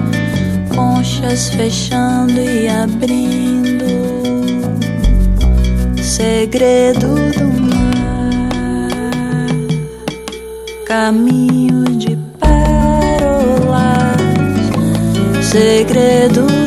conchas 0.74 1.50
fechando 1.50 2.40
e 2.40 2.68
abrindo, 2.68 3.62
segredo 6.22 7.08
do 7.32 7.46
mar, 7.68 8.48
caminho 10.87 11.82
de 11.98 12.16
pérolas, 12.38 13.80
segredo 15.42 16.46
do 16.46 16.62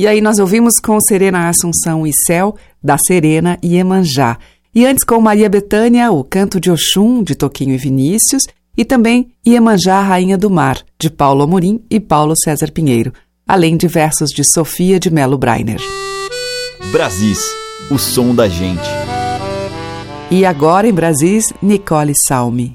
E 0.00 0.06
aí 0.06 0.22
nós 0.22 0.38
ouvimos 0.38 0.72
com 0.82 0.98
Serena 0.98 1.50
Assunção 1.50 2.06
e 2.06 2.10
Céu, 2.26 2.56
da 2.82 2.96
Serena 2.96 3.58
e 3.62 3.76
Emanjá. 3.76 4.38
E 4.74 4.86
antes 4.86 5.04
com 5.04 5.20
Maria 5.20 5.46
Betânia, 5.46 6.10
o 6.10 6.24
Canto 6.24 6.58
de 6.58 6.70
Oxum, 6.70 7.22
de 7.22 7.34
Toquinho 7.34 7.74
e 7.74 7.76
Vinícius, 7.76 8.44
e 8.74 8.82
também 8.82 9.30
Iemanjá, 9.46 10.00
Rainha 10.00 10.38
do 10.38 10.48
Mar, 10.48 10.78
de 10.98 11.10
Paulo 11.10 11.42
Amorim 11.42 11.84
e 11.90 12.00
Paulo 12.00 12.32
César 12.34 12.72
Pinheiro, 12.72 13.12
além 13.46 13.76
de 13.76 13.86
versos 13.88 14.30
de 14.30 14.42
Sofia 14.42 14.98
de 14.98 15.10
Melo 15.10 15.36
Breiner. 15.36 15.82
Brasis, 16.90 17.44
o 17.90 17.98
som 17.98 18.34
da 18.34 18.48
gente. 18.48 18.88
E 20.30 20.46
agora 20.46 20.88
em 20.88 20.94
Brasis, 20.94 21.52
Nicole 21.60 22.14
Salme. 22.26 22.74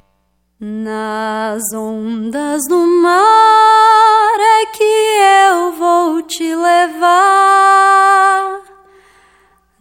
Nas 0.59 1.73
ondas 1.73 2.67
do 2.69 2.85
mar 3.01 3.54
levar 6.85 8.61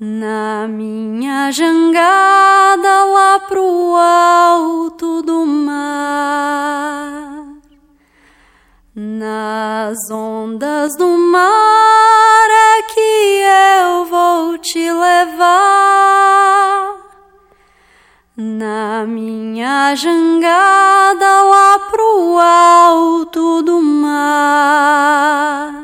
na 0.00 0.66
minha 0.68 1.52
jangada 1.52 3.04
lá 3.04 3.40
pro 3.40 3.94
alto 3.94 5.22
do 5.22 5.46
mar. 5.46 7.44
Nas 8.94 10.10
ondas 10.10 10.96
do 10.96 11.06
mar 11.06 12.48
é 12.50 12.82
que 12.82 13.42
eu 13.80 14.04
vou 14.06 14.58
te 14.58 14.90
levar 14.90 15.84
na 18.36 19.04
minha 19.06 19.94
jangada 19.94 21.42
lá 21.44 21.78
pro 21.90 22.38
alto 22.38 23.62
do 23.62 23.80
mar, 23.80 25.83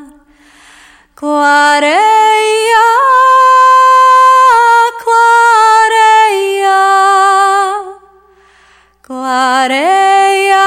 clareia, 1.21 2.87
clareia, 5.05 6.81
clareia, 9.03 10.65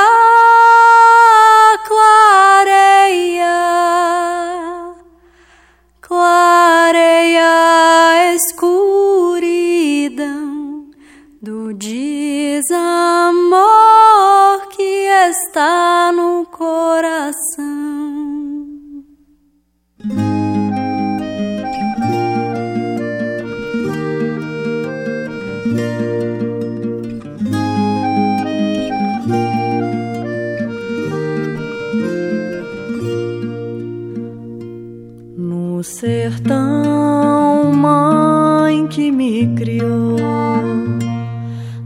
criou, 39.48 40.60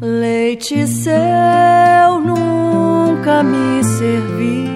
leite 0.02 0.88
seu 0.88 2.20
nunca 2.24 3.44
me 3.44 3.84
servi. 3.84 4.68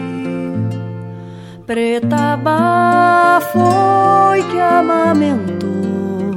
Preta 1.66 2.38
foi 3.54 4.44
que 4.52 4.60
amamentou, 4.60 6.36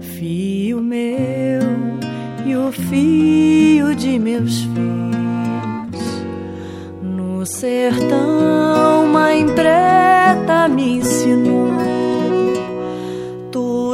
fio 0.00 0.80
meu 0.80 1.62
e 2.44 2.56
o 2.56 2.72
fio 2.72 3.94
de 3.94 4.18
meus 4.18 4.62
filhos. 4.62 6.24
No 7.02 7.46
sertão, 7.46 9.06
mãe 9.06 9.46
preta 9.46 10.68
me 10.68 10.98
ensinou 10.98 11.74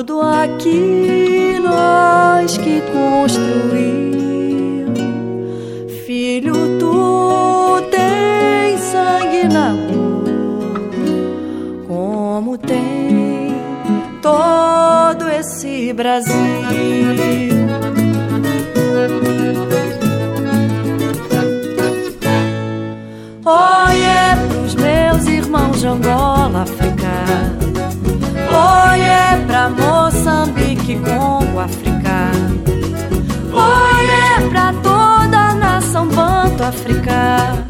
tudo 0.01 0.23
aqui 0.23 1.30
nós 2.41 2.57
que 2.57 2.81
construiu. 2.93 4.11
Filho, 6.07 6.79
tu 6.79 7.83
tens 7.91 8.81
sangue 8.81 9.47
na 9.49 9.71
rua, 9.71 10.75
como 11.87 12.57
tem 12.57 13.55
todo 14.23 15.29
esse 15.29 15.93
Brasil. 15.93 16.35
Olha 23.45 24.39
pros 24.49 24.75
meus 24.75 25.27
irmãos 25.27 25.79
de 25.79 25.87
Angola, 25.87 26.63
África. 26.63 27.11
Olha 28.53 29.45
pra 29.47 29.69
Moçambique, 30.31 30.97
Congo, 30.97 31.59
África. 31.59 32.31
Olha 33.53 34.49
pra 34.49 34.73
toda 34.75 35.37
a 35.37 35.55
nação 35.55 36.07
banto, 36.07 36.63
África. 36.63 37.65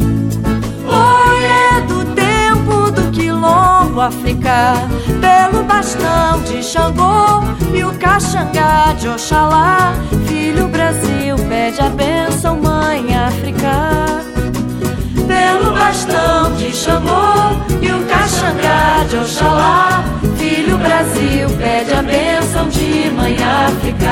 Olha 0.87 1.81
do 1.89 2.05
tempo 2.15 2.91
do 2.91 3.11
quilombo, 3.13 4.03
África. 4.03 4.75
Pelo 5.21 5.65
bastão 5.65 6.43
de 6.43 6.63
Xangô 6.63 7.43
e 7.75 7.83
o 7.83 7.93
caxangá 7.95 8.93
de 8.99 9.09
Oxalá. 9.09 9.95
Filho 10.27 10.69
Brasil, 10.69 11.37
pede 11.49 11.81
a 11.81 11.89
bênção, 11.89 12.61
mãe 12.61 13.17
África 13.17 14.21
pelo 15.27 15.73
bastão 15.73 16.53
de 16.57 16.75
Xangô 16.75 17.55
e 17.81 17.93
o 17.93 18.05
caxangá 18.07 19.05
de 19.09 19.17
Oxalá. 19.17 20.05
Filho 20.51 20.77
Brasil, 20.79 21.49
pede 21.59 21.95
a 21.95 22.03
bênção 22.03 22.69
de 22.69 23.09
Mãe 23.13 23.37
África. 23.37 24.11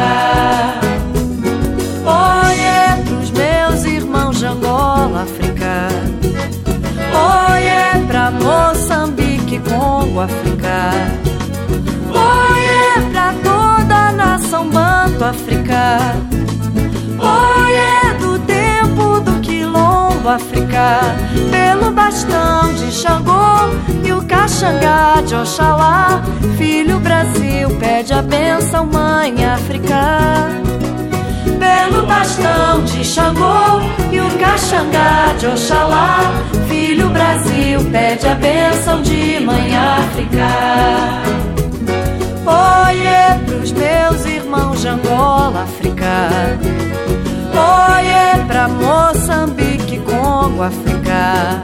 Olha 2.07 2.97
pros 3.05 3.31
meus 3.33 3.85
irmãos 3.85 4.39
de 4.39 4.47
Angola, 4.47 5.23
África. 5.23 5.89
Olha 7.13 8.07
pra 8.07 8.31
Moçambique, 8.31 9.59
Congo, 9.69 10.21
África. 10.21 10.93
Olha 12.15 13.11
pra 13.11 13.35
toda 13.43 13.97
a 13.97 14.13
nação 14.13 14.71
banto, 14.71 15.25
África. 15.25 15.99
Quilombo, 17.19 18.08
Pelo 21.51 21.93
bastão 21.93 22.75
de 22.75 22.91
Xangô 22.91 23.71
e 24.05 24.13
o 24.13 24.23
caxangá 24.25 25.23
de 25.25 25.35
Oxalá. 25.35 26.23
Filho 26.57 26.99
Brasil, 26.99 27.71
pede 27.79 28.13
a 28.13 28.21
bênção, 28.21 28.85
mãe 28.87 29.45
África. 29.45 30.49
Pelo 31.59 32.07
bastão 32.07 32.85
de 32.85 33.05
Xangô 33.05 33.81
e 34.11 34.21
o 34.21 34.31
caxangá 34.39 35.35
de 35.39 35.47
Oxalá. 35.47 36.19
Filho 36.69 37.09
Brasil, 37.11 37.81
pede 37.91 38.27
a 38.27 38.35
bênção 38.35 39.01
de 39.03 39.41
mãe 39.41 39.77
África. 39.77 40.49
Olha 42.45 43.41
pros 43.47 43.73
meus 43.73 44.27
irmãos 44.27 44.81
de 44.81 44.89
Angola, 44.89 45.63
África. 45.63 46.88
Pra 48.47 48.69
Moçambique, 48.69 49.99
Congo, 50.01 50.63
África. 50.63 51.63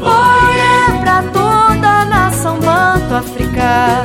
Olha 0.00 1.00
pra 1.00 1.22
toda 1.32 1.88
a 1.88 2.04
nação 2.04 2.58
banto, 2.60 3.14
África. 3.14 4.02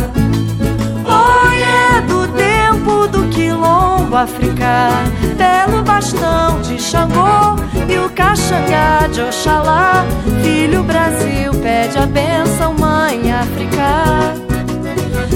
Olha 1.06 2.02
do 2.08 2.28
tempo 2.30 3.08
do 3.08 3.28
quilombo, 3.30 4.16
África. 4.16 4.90
Pelo 5.38 5.84
bastão 5.84 6.62
de 6.62 6.80
Xangô 6.80 7.56
e 7.88 8.00
o 8.00 8.10
caxangá 8.10 9.08
de 9.12 9.22
Oxalá. 9.22 10.06
Filho 10.44 10.84
Brasil, 10.84 11.52
pede 11.62 11.98
a 11.98 12.06
bênção, 12.06 12.74
mãe 12.74 13.32
África 13.32 14.42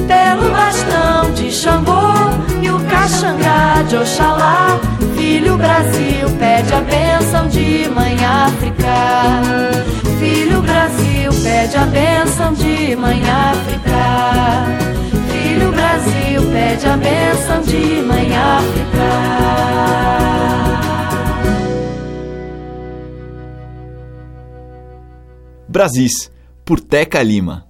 pelo 0.07 0.51
bastão 0.51 1.31
de 1.33 1.51
Xangô 1.51 2.13
e 2.61 2.69
o 2.69 2.79
caxangá 2.85 3.81
de 3.87 3.97
Oxalá. 3.97 4.79
Filho 5.15 5.57
Brasil, 5.57 6.29
pede 6.37 6.73
a 6.73 6.81
bênção 6.81 7.47
de 7.47 7.89
Mãe 7.89 8.15
África. 8.23 9.41
Filho 10.19 10.61
Brasil, 10.61 11.31
pede 11.43 11.77
a 11.77 11.85
bênção 11.85 12.53
de 12.53 12.95
Mãe 12.95 13.21
África. 13.23 14.75
Filho 15.31 15.71
Brasil, 15.71 16.41
pede 16.51 16.87
a 16.87 16.97
bênção 16.97 17.61
de 17.61 18.01
Mãe 18.01 18.35
África. 18.35 18.85
Brasis, 25.67 26.31
por 26.63 26.79
Teca 26.79 27.21
Lima. 27.21 27.64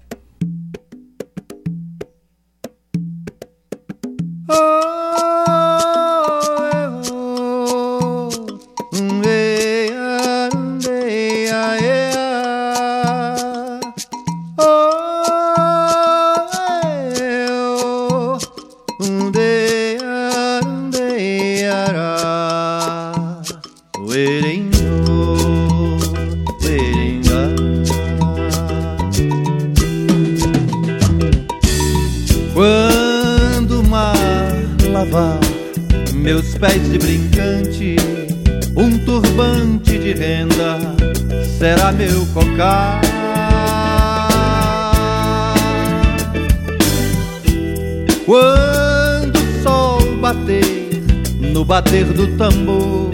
Bater 51.65 52.05
do 52.05 52.27
tambor, 52.37 53.09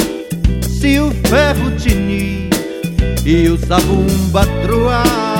se 0.68 0.99
o 0.99 1.10
ferro 1.28 1.72
tinir 1.78 2.49
e 3.26 3.47
o 3.47 3.58
sabumba 3.58 4.45
troar. 4.62 5.32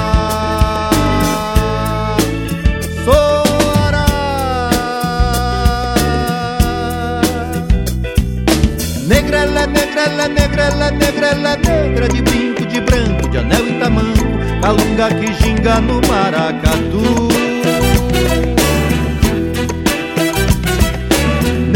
Negrela, 9.08 9.68
negrela, 9.68 10.28
negrela, 10.30 10.92
negrela, 10.92 11.58
negra 11.58 12.08
de 12.08 12.22
brinco, 12.22 12.66
de 12.66 12.80
branco, 12.80 13.28
de 13.30 13.38
anel 13.40 13.68
e 13.68 13.74
tamanco, 13.80 14.26
calunga 14.62 15.10
que 15.16 15.34
ginga 15.34 15.82
no 15.82 16.00
maracatu. 16.08 17.51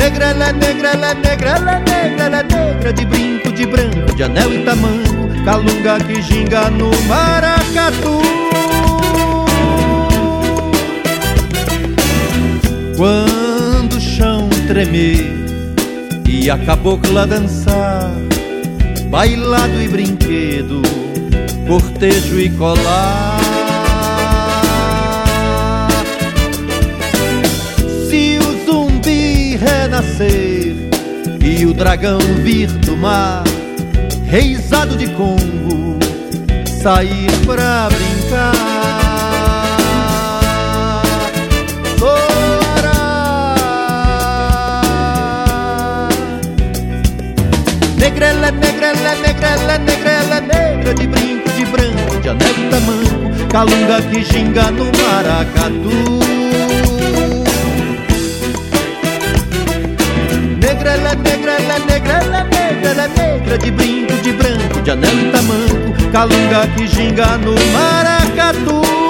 Negrela, 0.06 0.54
negrela, 0.54 1.16
negrela, 1.16 1.80
negrela, 1.80 2.44
negra 2.44 2.94
de 2.94 3.06
brinco, 3.06 3.52
de 3.52 3.66
branco, 3.66 4.14
de 4.16 4.22
anel 4.22 4.54
e 4.54 4.64
tamanco, 4.64 5.44
calunga 5.44 5.98
que 5.98 6.22
ginga 6.22 6.70
no 6.70 6.92
maracatu. 7.08 8.22
Quando 12.96 13.94
o 13.94 14.00
chão 14.00 14.48
tremer 14.68 15.26
e 16.30 16.52
a 16.52 16.58
cabocla 16.60 17.26
dançar, 17.26 18.12
bailado 19.10 19.82
e 19.82 19.88
brinquedo, 19.88 20.84
cortejo 21.68 22.40
e 22.40 22.52
colar. 22.52 23.35
Renascer 29.96 30.76
e 31.42 31.66
o 31.66 31.74
dragão 31.74 32.20
vir 32.44 32.68
do 32.68 32.98
mar, 32.98 33.44
reizado 34.26 34.98
de 34.98 35.08
Congo, 35.10 35.98
sair 36.82 37.32
pra 37.46 37.88
brincar. 37.90 38.54
Negrela, 47.98 48.52
negrela, 48.52 49.16
negrela, 49.16 49.78
negrela, 49.78 50.42
negra 50.42 50.94
de 50.94 51.08
brinco, 51.08 51.50
de 51.52 51.66
branco, 51.66 52.22
de 52.22 52.30
anel 52.30 52.54
tamanco, 52.70 53.48
calunga 53.50 54.02
que 54.02 54.24
ginga 54.24 54.72
no 54.72 54.86
maracatu. 54.86 56.45
Negrela, 61.24 61.80
negrela, 61.80 62.44
negrela, 62.44 62.44
negrela, 62.44 63.08
negra 63.08 63.58
de 63.58 63.72
brinco, 63.72 64.14
de 64.22 64.32
branco, 64.34 64.82
de 64.82 64.92
anel 64.92 65.20
e 65.20 65.32
tamanco, 65.32 66.12
calunga 66.12 66.68
que 66.76 66.88
ginga 66.88 67.38
no 67.38 67.56
maracatu. 67.74 69.05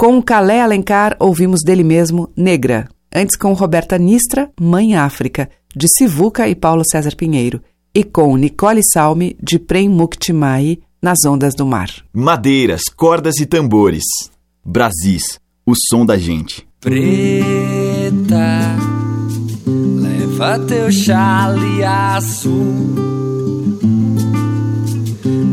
Com 0.00 0.22
Calé 0.22 0.62
Alencar, 0.62 1.14
ouvimos 1.20 1.60
dele 1.62 1.84
mesmo 1.84 2.30
Negra. 2.34 2.88
Antes 3.14 3.36
com 3.36 3.52
Roberta 3.52 3.98
Nistra, 3.98 4.50
Mãe 4.58 4.96
África, 4.96 5.50
de 5.76 5.86
Sivuca 5.94 6.48
e 6.48 6.54
Paulo 6.54 6.82
César 6.90 7.14
Pinheiro. 7.14 7.60
E 7.94 8.02
com 8.02 8.34
Nicole 8.34 8.80
Salme, 8.94 9.36
de 9.42 9.58
Prem 9.58 9.90
Muktimai, 9.90 10.78
Nas 11.02 11.18
Ondas 11.26 11.54
do 11.54 11.66
Mar. 11.66 11.90
Madeiras, 12.14 12.84
cordas 12.96 13.36
e 13.40 13.44
tambores. 13.44 14.04
Brasis, 14.64 15.38
o 15.66 15.74
som 15.90 16.06
da 16.06 16.16
gente. 16.16 16.66
Preta, 16.80 16.96
leva 20.00 20.58
teu 20.60 20.90
chaleaço 20.90 22.48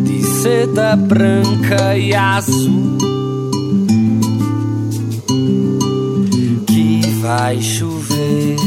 de 0.05 0.23
seda 0.23 0.95
branca 0.95 1.97
e 1.97 2.15
azul 2.15 3.16
vai 7.47 7.61
chover. 7.61 8.57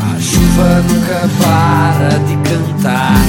A 0.00 0.20
chuva 0.20 0.82
nunca 0.88 1.20
para 1.42 2.18
de 2.20 2.36
cantar 2.48 3.20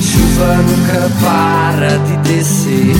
chuva 0.00 0.56
nunca 0.68 1.10
para 1.20 1.98
de 1.98 2.16
descer. 2.28 2.96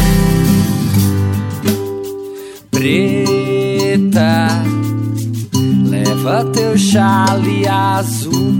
Preta, 2.72 4.48
leva 5.88 6.44
teu 6.46 6.76
chale 6.76 7.68
azul 7.68 8.58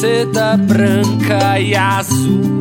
seda 0.00 0.56
branca 0.56 1.58
e 1.58 1.74
azul 1.74 2.57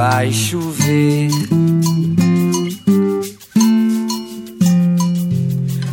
vai 0.00 0.32
chover. 0.32 1.28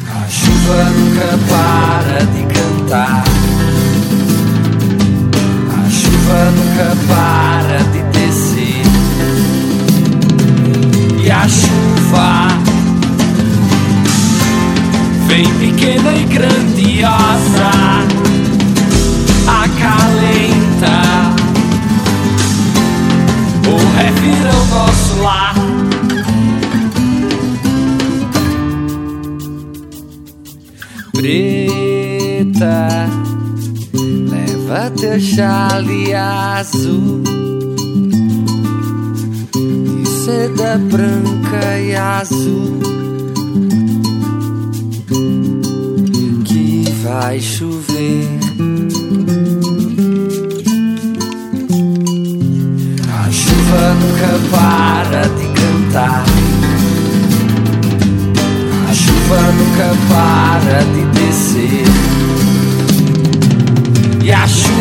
A 0.10 0.30
chuva 0.30 0.84
nunca 0.96 1.38
para 1.50 2.20
de 2.34 2.44
cantar. 2.54 3.24
A 5.76 5.90
chuva 5.90 6.40
nunca 6.56 6.96
para 7.10 7.80
de 7.92 8.02
descer. 8.18 8.86
E 11.22 11.30
a 11.30 11.46
chuva 11.50 12.48
vem 15.28 15.48
pequena 15.56 16.14
e 16.14 16.24
grandiosa, 16.24 17.77
refira 24.28 24.52
o 24.52 24.66
nosso 24.66 25.22
lar. 25.22 25.56
Preto 31.14 31.78
canta. 32.58 33.10
Leva 34.30 34.92
teu 34.92 35.20
chale 35.20 36.14
azul 36.14 37.24
de 39.54 40.08
seda 40.08 40.78
branca 40.78 41.80
e 41.80 41.96
azul 41.96 42.80
que 46.46 46.86
vai 47.04 47.40
chover. 47.40 48.37
Nunca 54.00 54.32
para 54.52 55.22
de 55.38 55.48
cantar. 55.60 56.24
A 58.90 58.94
chuva 58.94 59.40
nunca 59.58 59.90
para 60.10 60.80
de 60.94 61.04
descer. 61.20 61.88
E 64.24 64.32
a 64.32 64.48
chuva, 64.48 64.77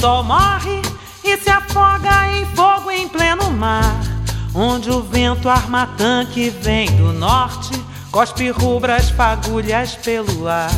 sol 0.00 0.24
morre 0.24 0.80
e 1.22 1.36
se 1.36 1.50
afoga 1.50 2.26
em 2.32 2.46
fogo 2.56 2.90
em 2.90 3.06
pleno 3.06 3.50
mar. 3.50 4.00
Onde 4.54 4.90
o 4.90 5.02
vento 5.02 5.48
arma 5.48 5.90
tanque 5.98 6.48
vem 6.48 6.90
do 6.96 7.12
norte, 7.12 7.78
cospe 8.10 8.50
rubras 8.50 9.10
fagulhas 9.10 9.94
pelo 9.96 10.48
ar. 10.48 10.70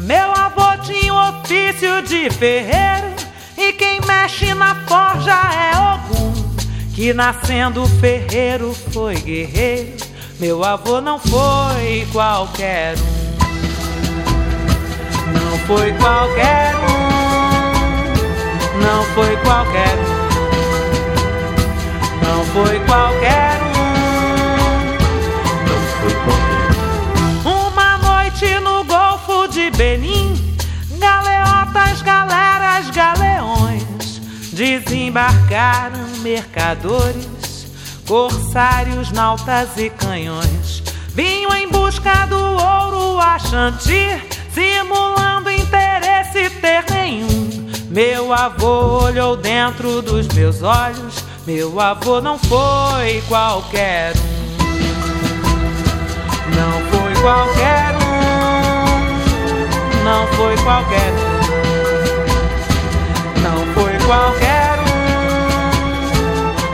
Meu 0.00 0.32
avô 0.32 0.76
tinha 0.82 1.14
ofício 1.14 2.02
de 2.02 2.28
ferreiro 2.30 3.14
e 3.56 3.72
quem 3.72 4.00
mexe 4.00 4.52
na 4.54 4.74
forja 4.86 5.36
é 5.54 5.76
Ogum. 5.94 6.32
Que 6.94 7.14
nascendo 7.14 7.86
ferreiro 8.00 8.74
foi 8.92 9.14
guerreiro. 9.14 9.96
Meu 10.40 10.64
avô 10.64 11.00
não 11.00 11.18
foi 11.20 12.06
qualquer 12.12 12.96
um. 12.98 13.28
Não 15.32 15.58
foi 15.66 15.92
qualquer 15.94 16.74
um, 16.76 17.07
não 18.88 19.04
foi 19.04 19.36
qualquer 19.36 19.98
um, 19.98 20.28
não 22.24 22.42
foi 22.46 22.80
qualquer 22.86 23.60
um, 23.62 23.92
não 25.68 25.80
foi 26.00 26.14
qualquer 26.24 26.70
um. 27.44 27.50
Uma 27.68 27.98
noite 27.98 28.48
no 28.60 28.82
Golfo 28.84 29.46
de 29.48 29.70
Benin, 29.72 30.56
galeotas, 30.98 32.00
galeras, 32.00 32.88
galeões 32.88 34.22
desembarcaram 34.52 36.08
mercadores, 36.22 37.66
corsários, 38.06 39.12
nautas 39.12 39.76
e 39.76 39.90
canhões. 39.90 40.82
Vinham 41.14 41.54
em 41.54 41.68
busca 41.68 42.24
do 42.26 42.38
ouro 42.38 43.20
a 43.20 43.38
chantir 43.38 44.26
simulando 44.50 45.50
interesse 45.50 46.48
ter 46.48 46.86
nenhum. 46.90 47.47
Meu 47.90 48.32
avô 48.34 49.04
olhou 49.04 49.34
dentro 49.34 50.02
dos 50.02 50.28
meus 50.28 50.62
olhos. 50.62 51.24
Meu 51.46 51.80
avô 51.80 52.20
não 52.20 52.38
foi 52.38 53.22
qualquer 53.26 54.12
um. 54.14 54.38
Não 56.54 56.72
foi 56.90 57.14
qualquer 57.22 57.96
um. 57.96 58.08
Não 60.04 60.26
foi 60.34 60.54
qualquer 60.58 61.12
um. 61.14 61.38
Não 63.40 63.66
foi 63.72 63.98
qualquer 64.06 64.78
um. 64.80 64.88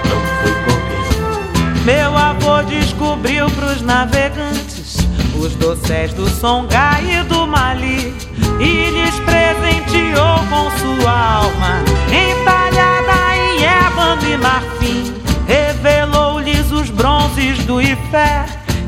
Não 0.08 0.20
foi 0.40 0.52
qualquer 0.64 1.14
um. 1.20 1.84
Meu 1.84 2.16
avô 2.16 2.62
descobriu 2.62 3.48
pros 3.50 3.80
navegantes 3.82 4.96
os 5.38 5.54
dosséis 5.56 6.12
do 6.14 6.28
Songhai 6.28 7.20
e 7.20 7.22
do 7.24 7.46
Mali 7.46 8.14
e 8.60 8.90
lhes 8.90 9.18
presenteou 9.20 10.38
com 10.48 10.70
sua 10.78 11.36
alma 11.36 11.82
entalhada 12.10 13.36
em 13.36 13.64
ébano 13.64 14.26
e 14.32 14.36
marfim. 14.36 15.14
Revelou-lhes 15.46 16.70
os 16.72 16.90
bronzes 16.90 17.58
do 17.64 17.80
Ifé 17.80 18.46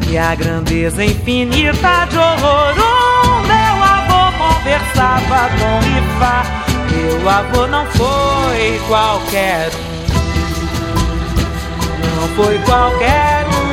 e 0.09 0.17
a 0.17 0.35
grandeza 0.35 1.05
infinita 1.05 2.07
de 2.11 2.17
Ororum. 2.17 3.43
Meu 3.47 3.83
avô 3.85 4.33
conversava 4.39 5.51
com 5.59 5.79
Ifá. 5.99 6.45
Meu 6.91 7.29
avô 7.29 7.67
não 7.67 7.87
foi 7.87 8.81
qualquer 8.89 9.71
um. 9.75 9.97
Não 12.21 12.29
foi 12.37 12.59
qualquer 12.61 13.45
um 13.47 13.67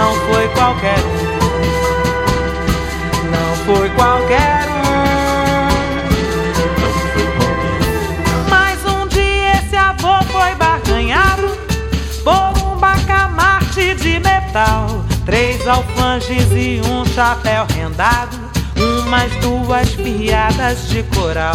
não 0.00 0.14
foi 0.32 0.48
qualquer 0.48 0.98
um. 0.98 1.19
Foi 3.72 3.88
qualquer 3.90 4.66
um. 4.68 4.80
Mas 8.50 8.84
um 8.84 9.06
dia 9.06 9.52
esse 9.58 9.76
avô 9.76 10.20
foi 10.24 10.56
barganhado 10.56 11.56
por 12.24 12.66
um 12.66 12.76
bacamarte 12.78 13.94
de 13.94 14.18
metal. 14.18 15.04
Três 15.24 15.64
alfanges 15.68 16.50
e 16.50 16.80
um 16.84 17.04
chapéu 17.14 17.64
rendado. 17.72 18.36
Umas 18.76 19.30
duas 19.36 19.88
piadas 19.90 20.88
de 20.88 21.04
coral. 21.04 21.54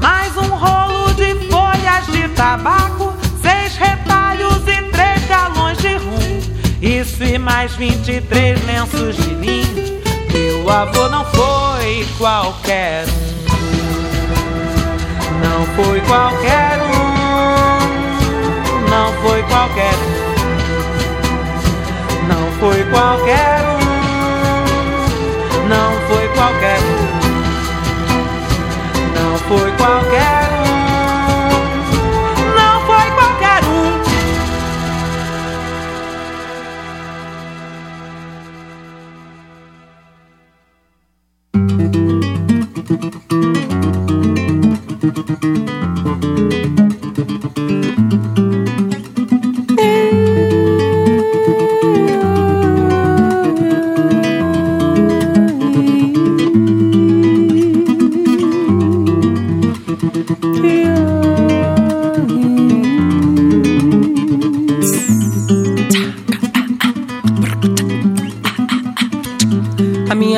Mais 0.00 0.34
um 0.38 0.48
rolo 0.48 1.12
de 1.12 1.34
folhas 1.50 2.06
de 2.06 2.28
tabaco. 2.34 3.12
Seis 3.42 3.76
retalhos 3.76 4.62
e 4.66 4.82
três 4.90 5.26
galões 5.28 5.76
de 5.76 5.96
rum. 5.96 6.40
Isso 6.80 7.22
e 7.22 7.36
mais 7.36 7.74
23 7.74 8.64
lenços 8.64 9.16
de 9.16 9.34
linho. 9.34 9.91
Meu 10.62 10.70
avô 10.70 11.08
não 11.08 11.24
foi 11.24 12.06
qualquer 12.16 13.04
um. 13.08 13.32
Não 15.42 15.66
foi 15.74 16.00
qualquer 16.02 16.78
um. 16.80 17.02
Não 18.88 19.12
foi 19.22 19.42
qualquer 19.42 19.94
um. 19.94 20.12
Não 22.28 22.52
foi 22.60 22.84
qualquer 22.84 23.60
um. 23.72 23.80
Não 25.68 26.00
foi 26.06 26.28
qualquer 26.28 26.78
um. 26.78 27.10
Não 29.18 29.36
foi 29.38 29.72
qualquer 29.72 30.38
um. 30.38 30.41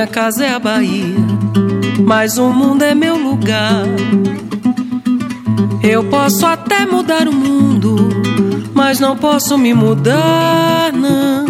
Casa 0.06 0.44
é 0.44 0.54
a 0.54 0.58
Bahia, 0.60 1.16
mas 2.06 2.38
o 2.38 2.48
mundo 2.50 2.82
é 2.82 2.94
meu 2.94 3.16
lugar. 3.16 3.84
Eu 5.82 6.04
posso 6.04 6.46
até 6.46 6.86
mudar 6.86 7.26
o 7.26 7.32
mundo, 7.32 8.08
mas 8.72 9.00
não 9.00 9.16
posso 9.16 9.58
me 9.58 9.74
mudar, 9.74 10.92
não. 10.92 11.44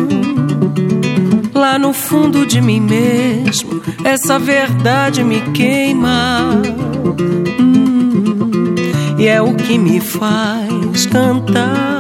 Lá 1.53 1.79
no 1.79 1.93
fundo 1.93 2.47
de 2.47 2.63
mim 2.63 2.81
mesmo, 2.81 3.83
essa 4.03 4.39
verdade 4.39 5.23
me 5.23 5.43
queima. 5.53 6.63
Hum, 7.61 8.75
e 9.19 9.29
é 9.29 9.43
o 9.43 9.55
que 9.55 9.77
me 9.77 10.01
faz 10.01 11.05
cantar. 11.07 11.94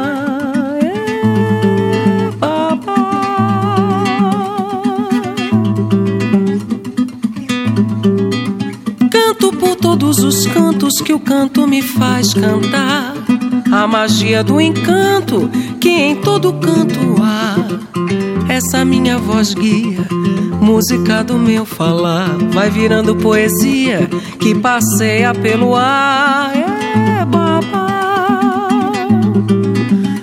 Os 10.34 10.46
cantos 10.48 10.94
que 10.94 11.12
o 11.12 11.20
canto 11.20 11.64
me 11.64 11.80
faz 11.80 12.34
cantar. 12.34 13.14
A 13.70 13.86
magia 13.86 14.42
do 14.42 14.60
encanto 14.60 15.48
que 15.80 15.90
em 15.90 16.16
todo 16.16 16.54
canto 16.54 17.22
há. 17.22 17.54
Essa 18.48 18.84
minha 18.84 19.16
voz 19.16 19.54
guia, 19.54 20.04
música 20.60 21.22
do 21.22 21.38
meu 21.38 21.64
falar, 21.64 22.30
vai 22.50 22.68
virando 22.68 23.14
poesia 23.14 24.08
que 24.40 24.56
passeia 24.56 25.32
pelo 25.32 25.76
ar. 25.76 26.52
É 26.56 27.24
babá. 27.24 28.90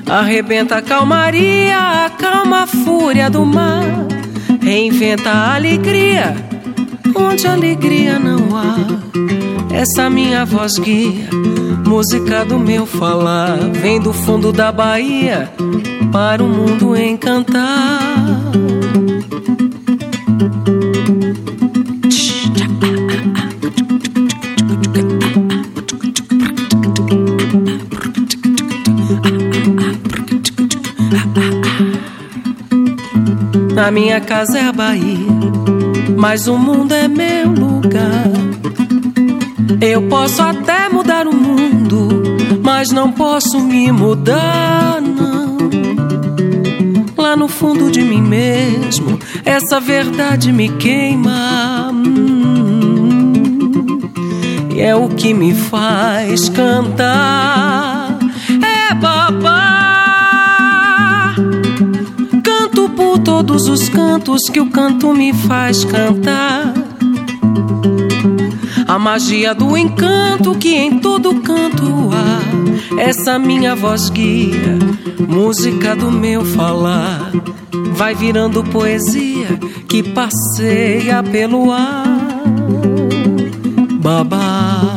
Arrebenta 0.09 0.75
a 0.75 0.81
calmaria, 0.81 2.05
acalma 2.05 2.63
a 2.63 2.67
fúria 2.67 3.29
do 3.29 3.45
mar, 3.45 3.85
reinventa 4.61 5.29
a 5.29 5.55
alegria 5.55 6.35
onde 7.15 7.47
alegria 7.47 8.19
não 8.19 8.57
há. 8.57 9.00
Essa 9.81 10.11
minha 10.11 10.45
voz 10.45 10.73
guia, 10.77 11.27
música 11.87 12.45
do 12.45 12.59
meu 12.59 12.85
falar, 12.85 13.57
vem 13.57 13.99
do 13.99 14.13
fundo 14.13 14.53
da 14.53 14.71
Bahia 14.71 15.51
para 16.11 16.43
o 16.43 16.47
mundo 16.47 16.95
encantar. 16.95 17.99
A 33.83 33.89
minha 33.89 34.21
casa 34.21 34.59
é 34.59 34.61
a 34.61 34.71
Bahia, 34.71 35.17
mas 36.15 36.47
o 36.47 36.55
mundo 36.55 36.93
é 36.93 37.07
meu 37.07 37.49
lugar. 37.49 38.30
Eu 39.79 40.01
posso 40.03 40.41
até 40.41 40.89
mudar 40.89 41.27
o 41.27 41.35
mundo, 41.35 42.09
mas 42.63 42.89
não 42.89 43.11
posso 43.11 43.59
me 43.59 43.91
mudar, 43.91 44.99
não. 45.01 45.57
Lá 47.15 47.35
no 47.35 47.47
fundo 47.47 47.91
de 47.91 48.01
mim 48.01 48.21
mesmo, 48.21 49.19
essa 49.45 49.79
verdade 49.79 50.51
me 50.51 50.69
queima. 50.69 51.91
Hum, 51.93 53.33
e 54.73 54.81
é 54.81 54.95
o 54.95 55.07
que 55.09 55.33
me 55.33 55.53
faz 55.53 56.49
cantar. 56.49 58.17
É 58.61 58.93
babá. 58.95 59.75
Canto 62.43 62.89
por 62.89 63.19
todos 63.19 63.67
os 63.67 63.87
cantos 63.89 64.49
que 64.51 64.59
o 64.59 64.69
canto 64.69 65.13
me 65.13 65.31
faz 65.33 65.85
cantar 65.85 66.80
a 68.91 68.99
magia 68.99 69.55
do 69.55 69.77
encanto 69.77 70.53
que 70.57 70.75
em 70.75 70.99
todo 70.99 71.41
canto 71.41 72.09
há. 72.11 72.99
Essa 73.01 73.39
minha 73.39 73.73
voz 73.73 74.09
guia, 74.09 74.77
música 75.29 75.95
do 75.95 76.11
meu 76.11 76.43
falar, 76.43 77.31
vai 77.93 78.13
virando 78.13 78.61
poesia 78.65 79.47
que 79.87 80.03
passeia 80.03 81.23
pelo 81.23 81.71
ar. 81.71 82.43
Babá, 84.01 84.93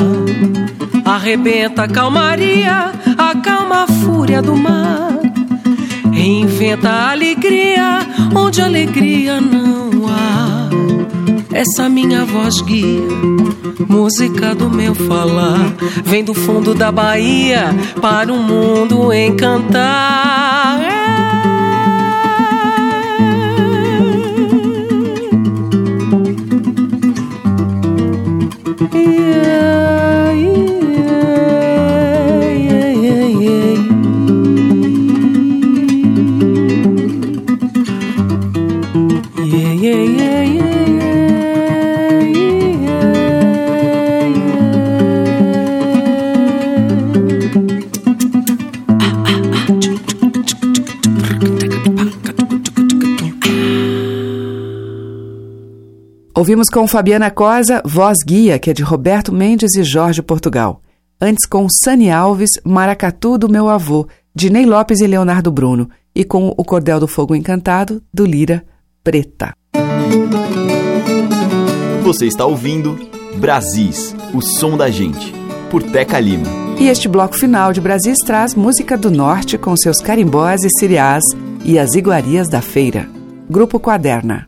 arrebenta 1.05 1.85
a 1.85 1.89
calmaria, 1.89 2.91
acalma 3.17 3.85
a 3.85 3.87
fúria 3.87 4.43
do 4.43 4.57
mar. 4.57 5.21
Reinventa 6.11 6.91
a 6.91 7.13
alegria 7.13 8.01
onde 8.35 8.61
alegria 8.61 9.41
não. 9.41 9.84
Essa 11.55 11.89
minha 11.89 12.25
voz 12.25 12.61
guia 12.61 13.55
música 13.89 14.55
do 14.55 14.69
meu 14.69 14.95
falar, 14.95 15.75
vem 16.05 16.25
do 16.25 16.35
fundo 16.35 16.75
da 16.75 16.91
Bahia 16.93 17.67
para 18.01 18.33
o 18.33 18.37
mundo 18.37 19.13
encantar. 19.13 20.81
Ouvimos 56.45 56.69
com 56.69 56.87
Fabiana 56.87 57.31
Cosa, 57.31 57.81
Voz 57.87 58.19
Guia, 58.23 58.59
que 58.59 58.69
é 58.69 58.75
de 58.75 58.83
Roberto 58.83 59.33
Mendes 59.33 59.75
e 59.77 59.83
Jorge 59.83 60.21
Portugal. 60.21 60.83
Antes 61.19 61.47
com 61.47 61.67
Sani 61.71 62.11
Alves, 62.11 62.51
Maracatu 62.63 63.39
do 63.39 63.49
Meu 63.49 63.67
Avô, 63.71 64.07
de 64.35 64.51
Ney 64.51 64.67
Lopes 64.67 65.01
e 65.01 65.07
Leonardo 65.07 65.51
Bruno. 65.51 65.89
E 66.15 66.23
com 66.23 66.49
O 66.49 66.63
Cordel 66.63 67.01
do 67.01 67.09
Fogo 67.09 67.35
Encantado, 67.35 68.03
do 68.13 68.27
Lira 68.27 68.63
Preta. 69.03 69.55
Você 72.03 72.27
está 72.27 72.45
ouvindo 72.45 72.99
Brasis, 73.37 74.15
o 74.35 74.43
som 74.43 74.77
da 74.77 74.91
gente, 74.91 75.33
por 75.71 75.83
Teca 75.83 76.21
Lima. 76.21 76.45
E 76.79 76.89
este 76.89 77.09
bloco 77.09 77.39
final 77.39 77.73
de 77.73 77.81
Brasis 77.81 78.19
traz 78.19 78.55
música 78.55 78.99
do 78.99 79.11
Norte 79.11 79.57
com 79.57 79.75
seus 79.79 79.97
carimbós 79.97 80.63
e 80.63 80.69
siriás 80.79 81.25
e 81.65 81.79
as 81.79 81.95
iguarias 81.95 82.51
da 82.51 82.61
feira. 82.61 83.09
Grupo 83.49 83.81
Quaderna. 83.81 84.47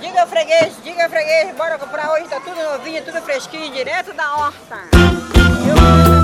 Diga 0.00 0.26
freguês, 0.26 0.81
freguês, 1.22 1.54
bora 1.56 1.78
comprar 1.78 2.10
hoje, 2.12 2.24
tá 2.24 2.40
tudo 2.40 2.56
novinho, 2.56 3.02
tudo 3.04 3.22
fresquinho, 3.22 3.72
direto 3.72 4.12
da 4.12 4.34
horta. 4.36 4.76
Eu... 5.68 6.22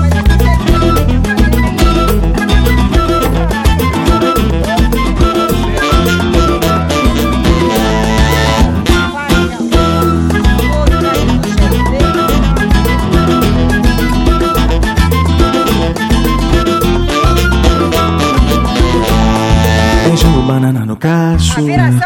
banana 20.49 20.83
no 20.83 20.97
cacho, 20.97 21.61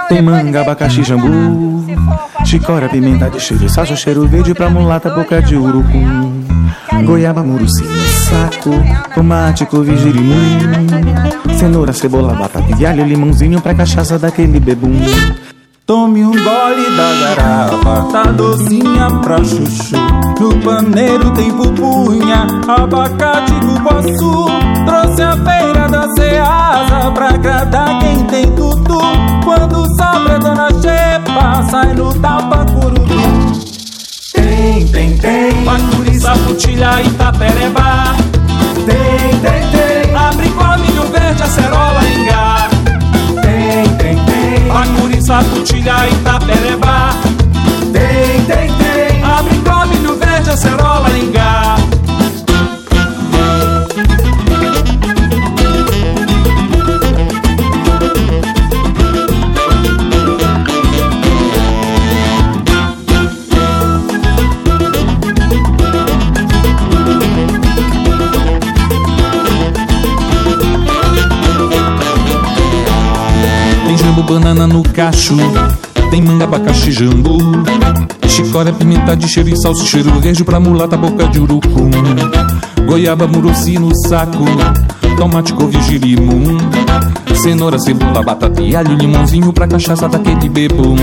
tem 0.10 0.22
manga, 0.22 0.62
abacaxi, 0.62 1.02
jambu, 1.02 1.73
chicora, 2.46 2.90
pimenta 2.90 3.30
de 3.30 3.40
cheiro, 3.40 3.70
sacho, 3.70 3.96
cheiro 3.96 4.28
verde 4.28 4.54
pra 4.54 4.70
mulata, 4.70 5.10
boca 5.10 5.42
de 5.42 5.56
urucum, 5.56 6.44
goiaba, 7.06 7.44
muruci, 7.44 7.84
saco, 8.30 8.72
tomate, 9.14 9.66
couve, 9.66 9.96
girimum, 9.98 10.38
cenoura, 11.58 11.94
cebola, 11.94 12.34
batata 12.34 12.76
e 12.78 12.86
alho, 12.86 13.06
limãozinho 13.06 13.62
pra 13.62 13.74
cachaça 13.74 14.20
daquele 14.20 14.60
bebum. 14.60 14.94
Tome 15.86 16.24
um 16.24 16.32
gole 16.32 16.96
da 16.96 17.14
garapa, 17.36 18.08
tá 18.10 18.24
docinha 18.32 19.10
pra 19.22 19.44
chuchu. 19.44 19.98
No 20.40 20.58
paneiro 20.62 21.30
tem 21.32 21.52
pupunha, 21.52 22.48
abacate, 22.70 23.52
cupuaçu. 23.52 24.46
Trouxe 24.86 25.22
a 25.22 25.36
feira 25.36 25.90
da 25.90 26.08
Ceasa 26.14 27.12
pra 27.14 27.30
agradar 27.32 28.00
quem 28.00 28.24
tem 28.28 28.46
tudo. 28.56 28.98
Quando 29.44 29.86
sobra 29.98 30.40
dona 30.40 30.70
Xepa, 30.70 31.64
sai 31.70 31.94
no 31.94 32.14
tapa 32.14 32.66
curutu. 32.72 33.14
Tem, 34.34 34.88
tem, 34.88 35.18
tem. 35.18 35.66
Bacuri, 35.66 36.18
saputilha, 36.18 37.02
Itapereba. 37.02 38.16
Tem, 38.86 39.38
tem, 39.42 39.72
tem. 39.72 40.16
Abricó, 40.16 40.78
milho 40.78 41.04
verde, 41.12 41.44
acerola, 41.44 42.00
tem. 42.00 42.24
Bacuri, 42.24 42.53
saputilha, 45.24 46.10
Itapereba. 46.10 47.12
Tem, 47.94 48.44
tem, 48.46 48.68
tem. 48.78 49.24
Abricó, 49.24 49.86
milho 49.86 50.16
verde, 50.18 50.50
acerola, 50.50 51.10
ingá. 51.18 51.76
Banana 74.34 74.66
no 74.66 74.82
cacho. 74.82 75.36
Tem 76.10 76.20
manga, 76.22 76.46
abacaxi, 76.46 76.92
jambu. 76.92 77.38
Chicória, 78.28 78.74
pimenta 78.74 79.16
de 79.16 79.28
cheiro 79.28 79.50
e 79.50 79.58
salsa, 79.62 79.86
cheiro 79.86 80.10
verde 80.20 80.44
pra 80.44 80.60
mulata, 80.60 80.98
boca 80.98 81.28
de 81.28 81.40
urucum. 81.40 81.92
Goiaba, 82.88 83.28
muruci 83.28 83.78
no 83.78 83.92
saco. 84.08 84.44
Tomate, 85.18 85.54
couve, 85.54 85.80
girimum. 85.84 86.58
Cenoura, 87.36 87.78
cebola, 87.78 88.24
batata 88.24 88.62
e 88.62 88.76
alho, 88.76 88.96
limãozinho 88.96 89.54
pra 89.54 89.68
cachaça 89.68 90.10
daquele 90.10 90.50
bebum. 90.50 90.96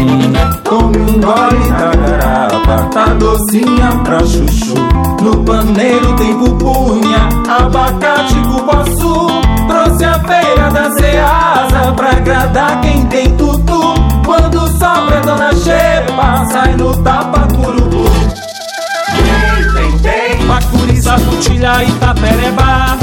Tome 0.64 0.98
um 0.98 1.20
gole 1.20 1.70
da 1.70 1.92
garapa, 1.94 2.88
tá 2.92 3.06
docinha 3.14 3.92
pra 4.02 4.18
chuchu. 4.20 4.74
No 5.22 5.44
paneiro 5.44 6.16
tem 6.16 6.36
pupunha, 6.36 7.28
abacate, 7.48 8.34
cupuaçu. 8.34 9.29
Trouxe 9.90 10.04
a 10.04 10.20
feira 10.20 10.70
da 10.70 10.88
Ceasa 10.92 11.92
pra 11.96 12.10
agradar 12.10 12.80
quem 12.80 13.06
tem 13.06 13.34
tudo. 13.36 13.94
Quando 14.24 14.60
sobra 14.78 15.20
dona 15.22 15.52
Xepa, 15.52 16.46
sai 16.52 16.76
no 16.76 16.96
tapa 17.02 17.48
curubu. 17.48 18.04
Tem, 19.10 19.72
tem, 19.72 19.98
tem. 19.98 20.46
Bacuri, 20.46 21.02
saputilha, 21.02 21.82
Itapereba. 21.82 22.96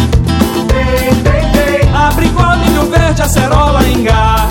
Tem, 0.70 1.14
tem, 1.24 1.52
tem. 1.52 1.94
Abricó, 1.94 2.56
milho 2.56 2.90
verde, 2.90 3.22
acerola, 3.22 3.84
ingá. 3.84 4.48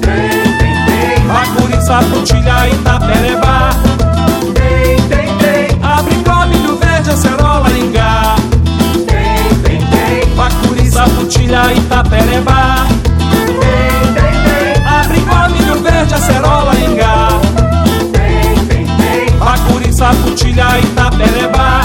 Tem, 0.00 0.52
tem, 0.58 0.74
tem. 0.86 1.26
Bacuri, 1.26 1.82
saputilha, 1.82 2.68
Itapereba. 2.70 3.70
Tem, 4.54 4.96
tem, 5.06 5.36
tem. 5.36 5.78
Abricó, 5.82 6.46
milho 6.46 6.76
verde, 6.78 7.10
acerola, 7.10 7.70
ingá. 7.72 8.37
Saputilha, 10.98 11.72
tem, 14.14 14.32
tem. 14.42 14.84
Abricó, 14.84 15.48
milho 15.48 15.80
verde, 15.80 16.14
acerola, 16.14 16.74
tem. 18.12 19.38
Bacuri, 19.38 19.92
saputilha, 19.96 20.80
Itapereba. 20.80 21.58
Tem, 21.58 21.77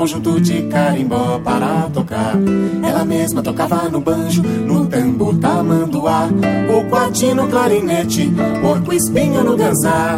conjunto 0.00 0.40
de 0.40 0.62
carimbó 0.62 1.38
para 1.44 1.90
tocar. 1.92 2.34
Ela 2.82 3.04
mesma 3.04 3.42
tocava 3.42 3.86
no 3.90 4.00
banjo, 4.00 4.42
no 4.42 4.86
tambor 4.86 5.36
tamanduá, 5.36 6.26
o 6.74 6.88
quati 6.88 7.34
no 7.34 7.46
clarinete, 7.48 8.32
porco 8.62 8.94
espinho 8.94 9.44
no 9.44 9.58
ganzá. 9.58 10.16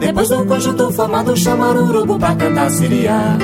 Depois 0.00 0.30
do 0.30 0.46
conjunto 0.46 0.90
formado, 0.92 1.36
chamaram 1.36 1.84
o 1.84 1.88
urubu 1.90 2.18
pra 2.18 2.34
cantar 2.34 2.70
siriá. 2.70 3.36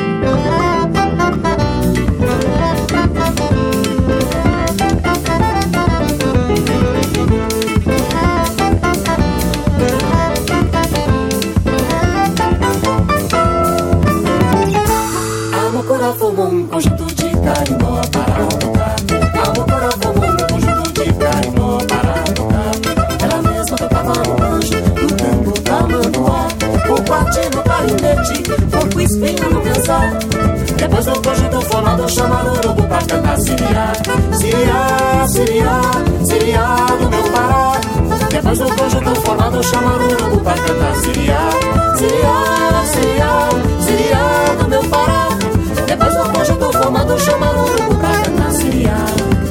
Um 16.39 16.66
conjunto 16.66 17.07
de 17.14 17.30
carimbó 17.30 18.03
para 18.12 18.45
tocar. 18.59 18.97
A 19.43 19.59
Mucura 19.59 19.91
formou 20.03 20.28
um 20.28 20.37
conjunto 20.37 20.93
de 20.93 21.12
carimbó 21.14 21.78
para 21.89 22.22
tocar. 22.34 22.72
Ela 23.24 23.43
mesma 23.43 23.76
tocava 23.78 24.12
no 24.12 24.34
banjo, 24.34 24.74
no 25.01 25.09
tambo 25.16 25.61
da 25.62 25.80
mandoá. 25.80 26.49
O 26.91 27.03
quati 27.05 27.41
no 27.57 27.62
clarinete, 27.62 28.43
porco 28.70 29.01
espinho 29.01 29.51
no 29.51 29.61
pensar. 29.62 30.18
Depois 30.76 31.07
do 31.07 31.22
conjunto 31.22 31.61
formado, 31.62 32.09
chamaram 32.11 32.53
o 32.53 32.59
urubu 32.59 32.82
pra 32.82 32.99
cantar 32.99 33.39
siriá. 33.39 33.93
Siriá, 34.32 35.26
siriá, 35.28 35.80
siriá 36.26 36.87
do 37.01 37.09
meu 37.09 37.22
Pará. 37.32 37.80
Depois 38.30 38.59
do 38.59 38.76
conjunto 38.76 39.20
formado, 39.22 39.64
chamaram 39.64 40.05
o 40.05 40.12
urubu 40.12 40.41
pra 40.41 40.53
cantar 40.53 40.95
siriá. 40.97 41.51
Siriá, 41.97 42.84
siriá, 42.93 43.49
siriá 43.80 44.55
do 44.59 44.68
meu 44.68 44.84
Pará. 44.84 45.45
Depois 46.87 47.05
do 47.05 47.14
conjunto 47.14 47.16
formado, 47.16 47.18
chamaram 47.18 47.59
o 47.59 47.72
urubu 47.72 47.97
pra 47.97 48.22
cantar. 48.22 49.45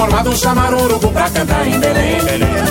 Formado, 0.00 0.34
chamar 0.34 0.72
o 0.72 0.82
urubu 0.82 1.12
pra 1.12 1.28
cantar 1.28 1.66
em 1.66 1.78
Belém. 1.78 2.18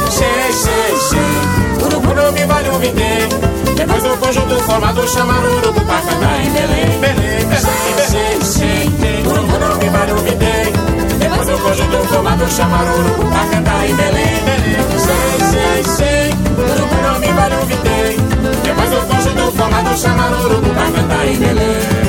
Sei, 0.10 0.52
sei, 0.52 0.98
sei, 1.10 1.86
urubu 1.86 2.16
não 2.16 2.32
me 2.32 2.44
vale 2.44 2.70
um 2.72 2.80
vintém. 2.80 3.30
Depois 3.76 4.02
do 4.02 4.18
conjunto 4.18 4.56
formado, 4.64 5.08
chamar 5.08 5.44
urubu 5.46 5.80
pra 5.82 6.02
cantar 6.02 6.44
em 6.44 6.50
Belém. 6.50 7.00
Sei, 7.62 8.08
sei, 8.08 8.42
sei, 8.42 9.22
urubu 9.28 9.60
não 9.60 9.78
me 9.78 9.90
vale 9.90 10.12
um 10.12 10.16
vintém. 10.16 10.74
Depois 11.20 11.48
do 11.48 11.58
conjunto 11.60 12.08
formado, 12.08 12.52
chamar 12.52 12.96
urubu 12.96 13.30
pra 13.30 13.46
cantar 13.46 13.88
em 13.88 13.96
Belém. 13.96 14.36
Sei, 14.98 15.46
sei, 15.52 15.84
sei, 15.84 16.34
urubu 16.58 16.96
não 17.04 17.20
me 17.20 17.28
vale 17.28 17.56
um 17.58 17.66
vintém. 17.68 18.18
Depois 18.64 18.90
do 18.90 19.08
conjunto 19.08 19.52
formado, 19.56 19.98
chamar 20.00 20.32
urubu 20.32 20.70
pra 20.72 20.86
cantar 20.86 21.28
em 21.28 21.38
Belém. 21.38 22.09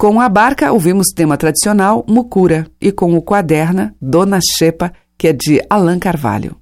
Com 0.00 0.18
a 0.18 0.30
barca, 0.30 0.72
ouvimos 0.72 1.08
tema 1.14 1.36
tradicional 1.36 2.06
Mucura 2.08 2.66
e 2.80 2.90
com 2.90 3.14
o 3.14 3.20
quaderna 3.20 3.94
Dona 4.00 4.38
Xepa, 4.56 4.94
que 5.18 5.28
é 5.28 5.32
de 5.34 5.62
Allan 5.68 5.98
Carvalho. 5.98 6.56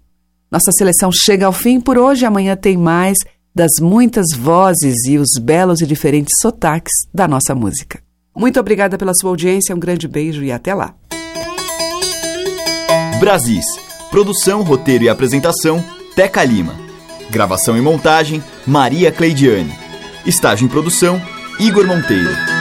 Nossa 0.50 0.72
seleção 0.72 1.08
chega 1.12 1.46
ao 1.46 1.52
fim 1.52 1.80
por 1.80 1.96
hoje, 1.96 2.26
amanhã 2.26 2.56
tem 2.56 2.76
mais 2.76 3.16
das 3.54 3.70
muitas 3.80 4.36
vozes 4.36 5.04
e 5.06 5.18
os 5.18 5.38
belos 5.40 5.80
e 5.80 5.86
diferentes 5.86 6.32
sotaques 6.42 6.92
da 7.14 7.28
nossa 7.28 7.54
música. 7.54 8.00
Muito 8.36 8.58
obrigada 8.58 8.98
pela 8.98 9.14
sua 9.14 9.30
audiência, 9.30 9.72
um 9.72 9.78
grande 9.78 10.08
beijo 10.08 10.42
e 10.42 10.50
até 10.50 10.74
lá. 10.74 10.96
Brasis. 13.20 13.66
Produção, 14.10 14.64
roteiro 14.64 15.04
e 15.04 15.08
apresentação, 15.08 15.80
Teca 16.16 16.42
Lima. 16.42 16.74
Gravação 17.30 17.78
e 17.78 17.80
montagem, 17.80 18.42
Maria 18.66 19.12
Cleidiane. 19.12 19.72
Estágio 20.26 20.64
em 20.64 20.68
produção, 20.68 21.22
Igor 21.60 21.86
Monteiro. 21.86 22.57